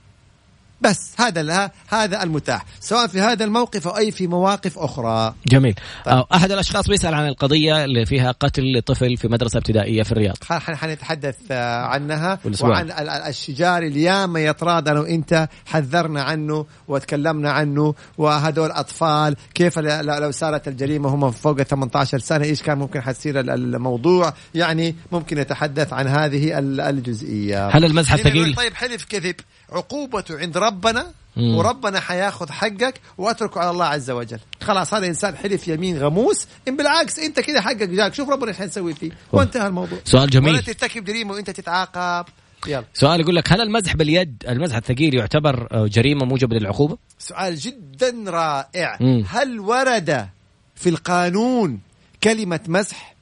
[0.81, 5.33] بس هذا هذا المتاح سواء في هذا الموقف أو أي في مواقف أخرى.
[5.47, 5.75] جميل.
[6.05, 6.23] طيب.
[6.33, 10.35] أحد الأشخاص بيسأل عن القضية اللي فيها قتل طفل في مدرسة ابتدائية في الرياض.
[10.49, 12.91] حنتحدث آه، عنها وعن
[13.27, 20.67] الشجار اللي ياما يطراد أنا وانت حذرنا عنه وتكلمنا عنه وهدول أطفال كيف لو صارت
[20.67, 26.59] الجريمة هم فوق 18 سنة إيش كان ممكن حتصير الموضوع؟ يعني ممكن نتحدث عن هذه
[26.59, 27.67] الجزئية.
[27.67, 29.35] هل المزح ثقيل؟ طيب حلف كذب.
[29.71, 31.55] عقوبته عند ربنا مم.
[31.55, 34.39] وربنا حياخذ حقك واتركه على الله عز وجل.
[34.61, 38.13] خلاص هذا إنسان حلف يمين غموس إن بالعكس أنت كذا حقك جاك.
[38.13, 39.11] شوف ربنا إيش حنسوي فيه.
[39.33, 39.99] وانتهى الموضوع.
[40.05, 40.49] سؤال جميل.
[40.49, 42.25] ولا ترتكب جريمه وأنت تتعاقب.
[42.67, 42.85] يلا.
[42.93, 48.15] سؤال يقول لك هل المزح باليد المزح الثقيل يعتبر آه، جريمة موجبة للعقوبة؟ سؤال جدا
[48.27, 48.97] رائع.
[49.01, 49.25] مم.
[49.29, 50.27] هل ورد
[50.75, 51.79] في القانون
[52.23, 53.15] كلمة مزح؟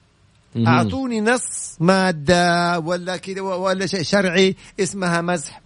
[0.67, 5.62] أعطوني نص مادة ولا كذا ولا شيء شرعي اسمها مزح.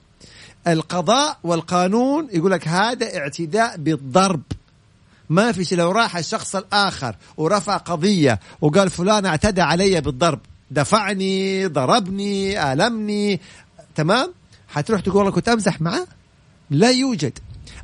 [0.68, 4.42] القضاء والقانون يقول لك هذا اعتداء بالضرب.
[5.30, 5.78] ما في شيء.
[5.78, 10.40] لو راح الشخص الآخر ورفع قضية وقال فلان اعتدى علي بالضرب
[10.72, 13.42] دفعني ضربني ألمني
[13.96, 14.34] تمام؟
[14.68, 16.08] حتروح تقول والله كنت أمزح معه؟
[16.70, 17.40] لا يوجد.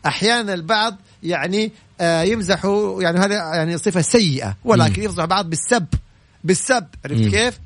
[0.06, 1.72] أحيانا البعض يعني
[2.02, 5.86] آه يمزحوا يعني هذا يعني صفة سيئة ولكن يفضح بعض بالسب.
[6.44, 7.60] بالسب عرفت كيف؟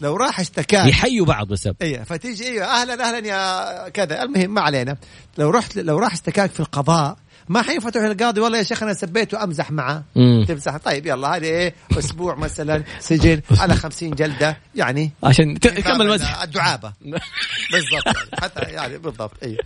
[0.00, 1.76] لو راح اشتكى يحيوا بعض بسبب.
[1.82, 4.22] أيوه فتيجي أيوه أهلا أهلا يا كذا.
[4.22, 4.96] المهم ما علينا.
[5.38, 7.16] لو رحت لو راح اشتكاك في القضاء
[7.48, 10.04] ما حينفع تروح للقاضي والله يا شيخ أنا سبيت وأمزح معه.
[10.48, 10.76] تمزح.
[10.76, 15.10] طيب يلا هذه إيه أسبوع مثلا سجن على خمسين جلدة يعني.
[15.22, 16.92] عشان تكمل مزح الدعابة.
[17.72, 18.06] بالضبط.
[18.06, 19.58] يعني حتى يعني بالضبط أيوه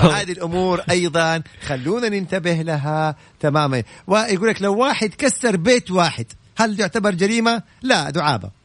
[0.00, 3.82] هذه الأمور أيضا خلونا ننتبه لها تماما.
[4.06, 8.59] ويقول لك لو واحد كسر بيت واحد هل يعتبر جريمة؟ لا دعابة.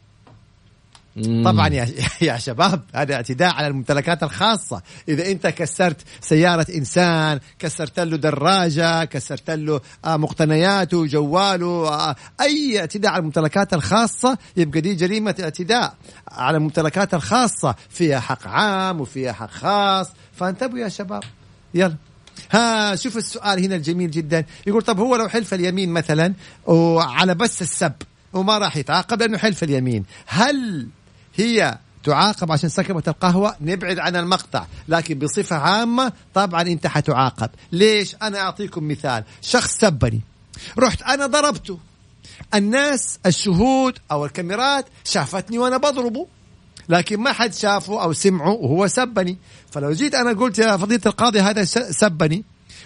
[1.24, 1.88] طبعا يا
[2.22, 4.82] يا شباب هذا اعتداء على الممتلكات الخاصة.
[5.10, 12.80] إذا أنت كسرت سيارة إنسان كسرت له دراجة كسرت له آه، مقتنياته جواله آه، أي
[12.80, 15.96] اعتداء على الممتلكات الخاصة يبقى دي جريمة اعتداء
[16.32, 17.76] على الممتلكات الخاصة.
[17.90, 20.08] فيها حق عام وفيها حق خاص.
[20.34, 21.24] فانتبهوا يا شباب.
[21.74, 21.96] يلا.
[22.52, 24.46] ها شوف السؤال هنا الجميل جدا.
[24.68, 26.34] يقول طب هو لو حلف اليمين مثلا
[26.66, 27.94] وعلى بس السب
[28.34, 30.88] وما راح يتعاقب لأنه حلف اليمين هل
[31.36, 37.50] هي تعاقب عشان سكبت القهوة نبعد عن المقطع لكن بصفة عامة طبعا أنت حتعاقب.
[37.72, 39.24] ليش؟ أنا أعطيكم مثال.
[39.42, 40.22] شخص سبني.
[40.80, 41.80] رحت أنا ضربته.
[42.54, 46.28] الناس الشهود أو الكاميرات شافتني وأنا بضربه.
[46.90, 49.38] لكن ما حد شافه أو سمعه وهو سبني.
[49.72, 52.44] فلو جيت أنا قلت يا فضيلة القاضي هذا سبني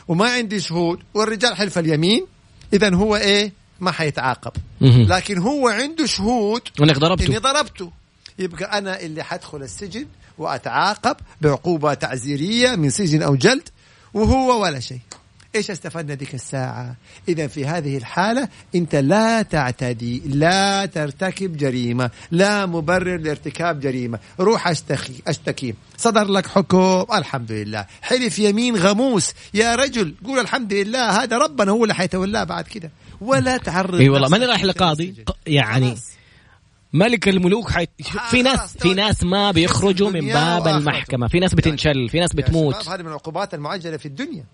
[0.08, 2.26] وما عندي شهود والرجال حلف اليمين
[2.74, 4.52] اذا هو إيه؟ ما حيتعاقب.
[4.82, 7.28] لكن هو عنده شهود إنك ضربته.
[7.28, 7.92] إني ضربته.
[8.40, 10.06] يبقى أنا اللي حدخل السجن
[10.38, 13.70] وأتعاقب بعقوبة تعزيرية من سجن أو جلد
[14.14, 15.00] وهو ولا شيء.
[15.56, 16.96] إيش استفدنا ذيك الساعة؟
[17.30, 24.68] إذا في هذه الحالة أنت لا تعتدي، لا ترتكب جريمة، لا مبرر لارتكاب جريمة، روح
[24.68, 31.24] أشتكي أشتكي، صدر لك حكم الحمد لله، حلف يمين غموس، يا رجل قول الحمد لله
[31.24, 35.16] هذا ربنا هو اللي حيتولاه بعد كده، ولا تعرض إي والله ماني رايح لقاضي؟
[35.48, 36.19] يعني خلاص.
[36.94, 37.88] ملك الملوك حي...
[38.30, 41.28] في ناس في ناس ما بيخرجوا من باب المحكمة.
[41.28, 42.90] في ناس بتنشل في ناس بتموت.
[42.90, 44.46] هذه من العقوبات المعجلة في الدنيا.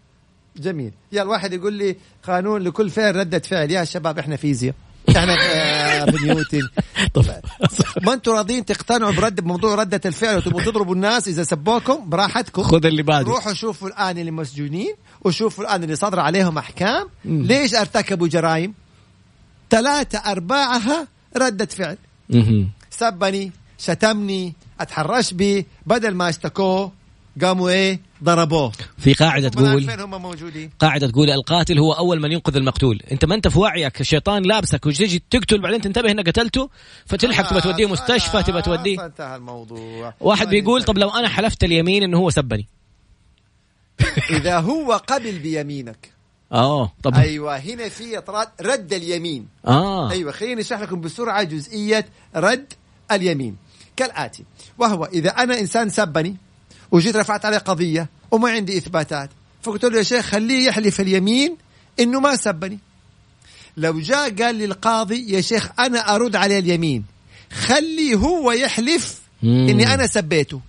[0.57, 0.91] جميل.
[1.11, 1.95] يا الواحد يقول لي
[2.27, 3.71] قانون لكل فعل ردة فعل.
[3.71, 4.75] يا شباب إحنا فيزياء
[5.09, 5.35] إحنا
[6.11, 6.69] في نيوتن.
[8.05, 12.63] ما أنتم راضيين تقتنعوا برد بموضوع ردة الفعل وتبغوا تضربوا الناس إذا سبوكم؟ براحتكم.
[12.63, 17.07] خذ اللي بعده روحوا شوفوا الآن اللي مسجونين وشوفوا الآن اللي صدر عليهم أحكام.
[17.25, 18.73] ليش ارتكبوا جرائم؟
[19.69, 21.07] ثلاثة أرباعها
[21.37, 21.97] ردة فعل.
[22.89, 26.91] سبني شتمني اتحرش به بدل ما اشتكوه
[27.41, 28.71] قاموا إيه؟ ضربوه.
[28.97, 33.01] في قاعدة تقول فين هم موجودين؟ قاعدة تقول القاتل هو أول من ينقذ المقتول.
[33.11, 36.69] أنت ما أنت في وعيك الشيطان لابسك وتجي تقتل بعدين تنتبه إنك قتلته
[37.05, 39.05] فتلحق تبى توديه مستشفى تبى توديه.
[39.05, 40.13] انتهى الموضوع.
[40.19, 42.67] واحد بيقول طب لو أنا حلفت اليمين إنه هو سبني.
[44.29, 46.14] إذا هو قبل بيمينك
[46.55, 49.47] آه طب أيوه هنا في إطراد رد اليمين.
[49.67, 50.11] آه.
[50.11, 52.73] أيوه خليني أشرح لكم بسرعة جزئية رد
[53.11, 53.55] اليمين.
[53.95, 54.43] كالآتي
[54.77, 56.35] وهو إذا أنا إنسان سبني
[56.91, 59.29] وجيت رفعت عليه قضية وما عندي إثباتات
[59.61, 61.57] فقلت له يا شيخ خليه يحلف اليمين
[61.99, 62.79] إنه ما سبني.
[63.77, 67.05] لو جاء قال لي القاضي يا شيخ أنا أرد عليه اليمين.
[67.51, 69.67] خلي هو يحلف مم.
[69.69, 70.61] إني أنا سبيته.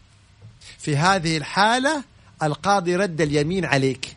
[0.79, 2.05] في هذه الحالة
[2.43, 4.17] القاضي رد اليمين عليك.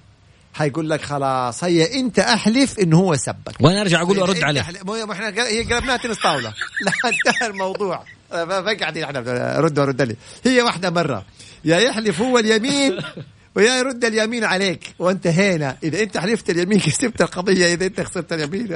[0.60, 3.56] حيقول لك خلاص هيا انت احلف انه هو سبك.
[3.60, 6.54] وأنا أرجع أقول له إذا ارد أنت عليه مو إحنا هي قلبناها تنس طاولة.
[6.86, 8.04] لا انتهى الموضوع.
[8.30, 9.20] فقعدين إحنا
[9.60, 10.16] رد ورد لي.
[10.46, 11.26] هي واحدة مرة.
[11.66, 13.00] يا يحلف هو اليمين
[13.56, 15.78] ويا يرد اليمين عليك وانتهينا.
[15.84, 17.74] إذا أنت حلفت اليمين كسبت القضية.
[17.74, 18.68] إذا أنت خسرت اليمين.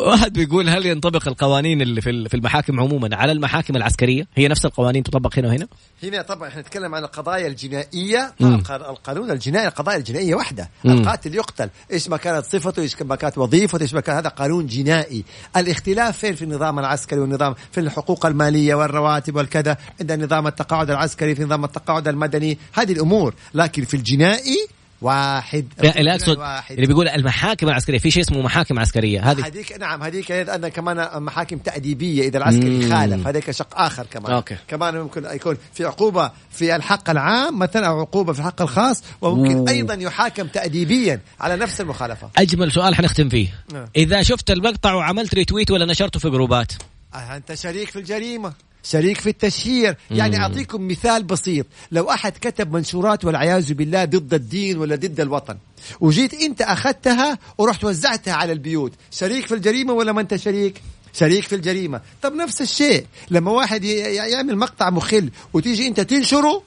[0.00, 4.64] واحد بيقول هل ينطبق القوانين اللي في في المحاكم عموما على المحاكم العسكرية؟ هي نفس
[4.64, 5.66] القوانين تطبق هنا وهنا؟
[6.02, 8.34] هنا طبعا إحنا نتكلم عن القضايا الجنائية.
[8.70, 10.70] القانون الجنائي القضايا الجنائية واحدة.
[10.84, 11.70] القاتل يقتل.
[11.92, 15.24] إيش ما كانت صفته إيش ما كانت وظيفته إيش ما كان هذا قانون جنائي.
[15.56, 19.76] الاختلاف فين؟ في النظام العسكري والنظام في الحقوق المالية والرواتب والكذا.
[20.00, 22.58] عند نظام التقاعد العسكري في نظام التقاعد المدني.
[22.72, 24.68] هذه الأمور لكن في الجنائي
[25.02, 26.74] واحد لا لا أقصد واحد.
[26.74, 31.22] اللي بيقول المحاكم العسكرية في شيء اسمه محاكم عسكرية هذه هذيك نعم هذيك أنا كمان
[31.22, 32.94] محاكم تأديبية إذا العسكري مم.
[32.94, 34.56] خالف هذيك شق آخر كمان أوكي.
[34.68, 39.56] كمان ممكن يكون في عقوبة في الحق العام مثلا أو عقوبة في الحق الخاص وممكن
[39.56, 39.70] أوه.
[39.70, 43.86] أيضا يحاكم تأديبيا على نفس المخالفة أجمل سؤال حنختم فيه نعم.
[43.96, 46.72] إذا شفت المقطع وعملت retweet ولا نشرته في جروبات
[47.14, 48.52] أنت شريك في الجريمة
[48.82, 49.96] شريك في التشهير.
[50.10, 50.36] يعني.
[50.36, 51.66] أعطيكم مثال بسيط.
[51.92, 55.56] لو أحد كتب منشورات والعياذ بالله ضد الدين ولا ضد الوطن
[56.00, 58.92] وجيت أنت أخذتها ورحت وزعتها على البيوت.
[59.10, 62.00] شريك في الجريمة ولا ما أنت شريك؟ شريك في الجريمة.
[62.22, 63.06] طب نفس الشيء.
[63.30, 66.62] لما واحد يعمل مقطع مخل وتيجي أنت تنشره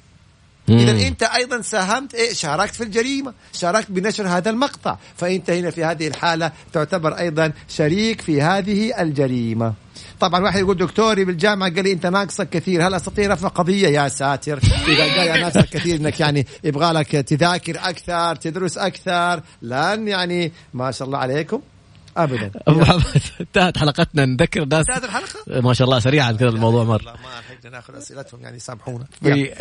[0.69, 5.83] اذا أنت أيضا ساهمت إيه؟ شاركت في الجريمة شاركت بنشر هذا المقطع فانت هنا في
[5.83, 9.73] هذه الحالة تعتبر أيضا شريك في هذه الجريمة.
[10.19, 14.07] طبعا واحد يقول دكتوري بالجامعة قال لي أنت ناقصك كثير هل أستطيع رفع قضية؟ يا
[14.07, 20.51] ساتر إذا قال ناقصك كثير إنك يعني يبغى لك تذاكر أكثر تدرس أكثر لن يعني
[20.73, 21.61] ما شاء الله عليكم.
[22.17, 22.51] ابدا.
[22.67, 23.03] أبو محمد
[23.41, 24.25] انتهت حلقتنا.
[24.25, 27.01] نذكر الناس انتهت الحلقة؟ ما شاء الله سريعا كذا الموضوع مر.
[27.05, 29.05] ما لحقنا ناخذ أسئلتهم يعني سامحونا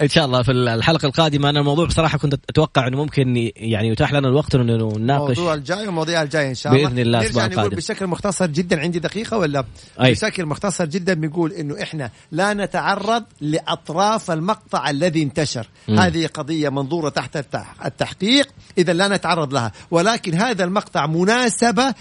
[0.03, 1.51] إن شاء الله في الحلقة القادمة.
[1.51, 5.87] أنا الموضوع بصراحة كنت أتوقع إنه ممكن يعني يتاح لنا الوقت إنه نناقش الموضوع الجاي
[5.87, 6.89] والمواضيع الجاية إن شاء الله.
[6.89, 7.77] بإذن الله نرجع نقول القادم.
[7.77, 8.81] بشكل مختصر جدا.
[8.81, 9.65] عندي دقيقة ولا؟
[10.03, 10.13] أي.
[10.13, 15.67] بشكل مختصر جدا بيقول إنه إحنا لا نتعرض لأطراف المقطع الذي انتشر.
[15.89, 18.49] هذه قضية منظورة تحت التح- التحقيق
[18.79, 19.73] اذا لا نتعرض لها.
[19.91, 21.95] ولكن هذا المقطع مناسبة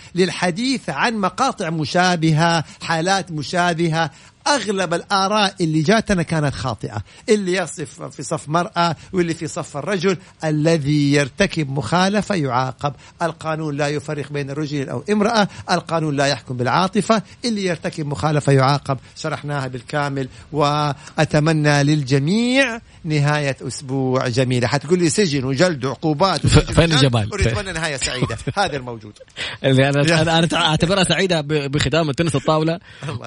[0.43, 4.09] للحديث عن مقاطع مشابهة حالات مشابهة.
[4.47, 7.03] أغلب الآراء اللي جاتنا كانت خاطئة.
[7.29, 12.93] اللي يصف في صف مرأة واللي في صف الرجل الذي يرتكب مخالفة يعاقب.
[13.21, 15.47] القانون لا يفرق بين رجل أو امرأة.
[15.71, 17.21] القانون لا يحكم بالعاطفة.
[17.45, 18.97] اللي يرتكب مخالفة يعاقب.
[19.15, 24.67] شرحناها بالكامل وأتمنى للجميع نهاية أسبوع جميلة.
[24.67, 26.83] حتقول لي سجن وجلد وعقوبات فين.
[26.83, 28.37] الجمال؟ أريد اتمنى نهاية سعيدة.
[28.57, 29.13] هذا الموجود.
[29.63, 32.79] اللي أنا أنا أعتبرها سعيدة ب- بختام التنس الله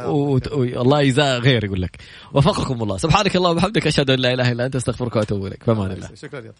[0.06, 1.96] وت- والله يجزاه غير يقول لك.
[2.32, 2.96] وفقكم الله.
[2.96, 3.86] سبحانك اللهم وبحمدك.
[3.86, 4.76] أشهد أن لا إله إلا أنت.
[4.76, 5.64] أستغفرك وأتوب إليك.
[5.64, 6.08] فمان الله.
[6.14, 6.56] شكرا يا طارق.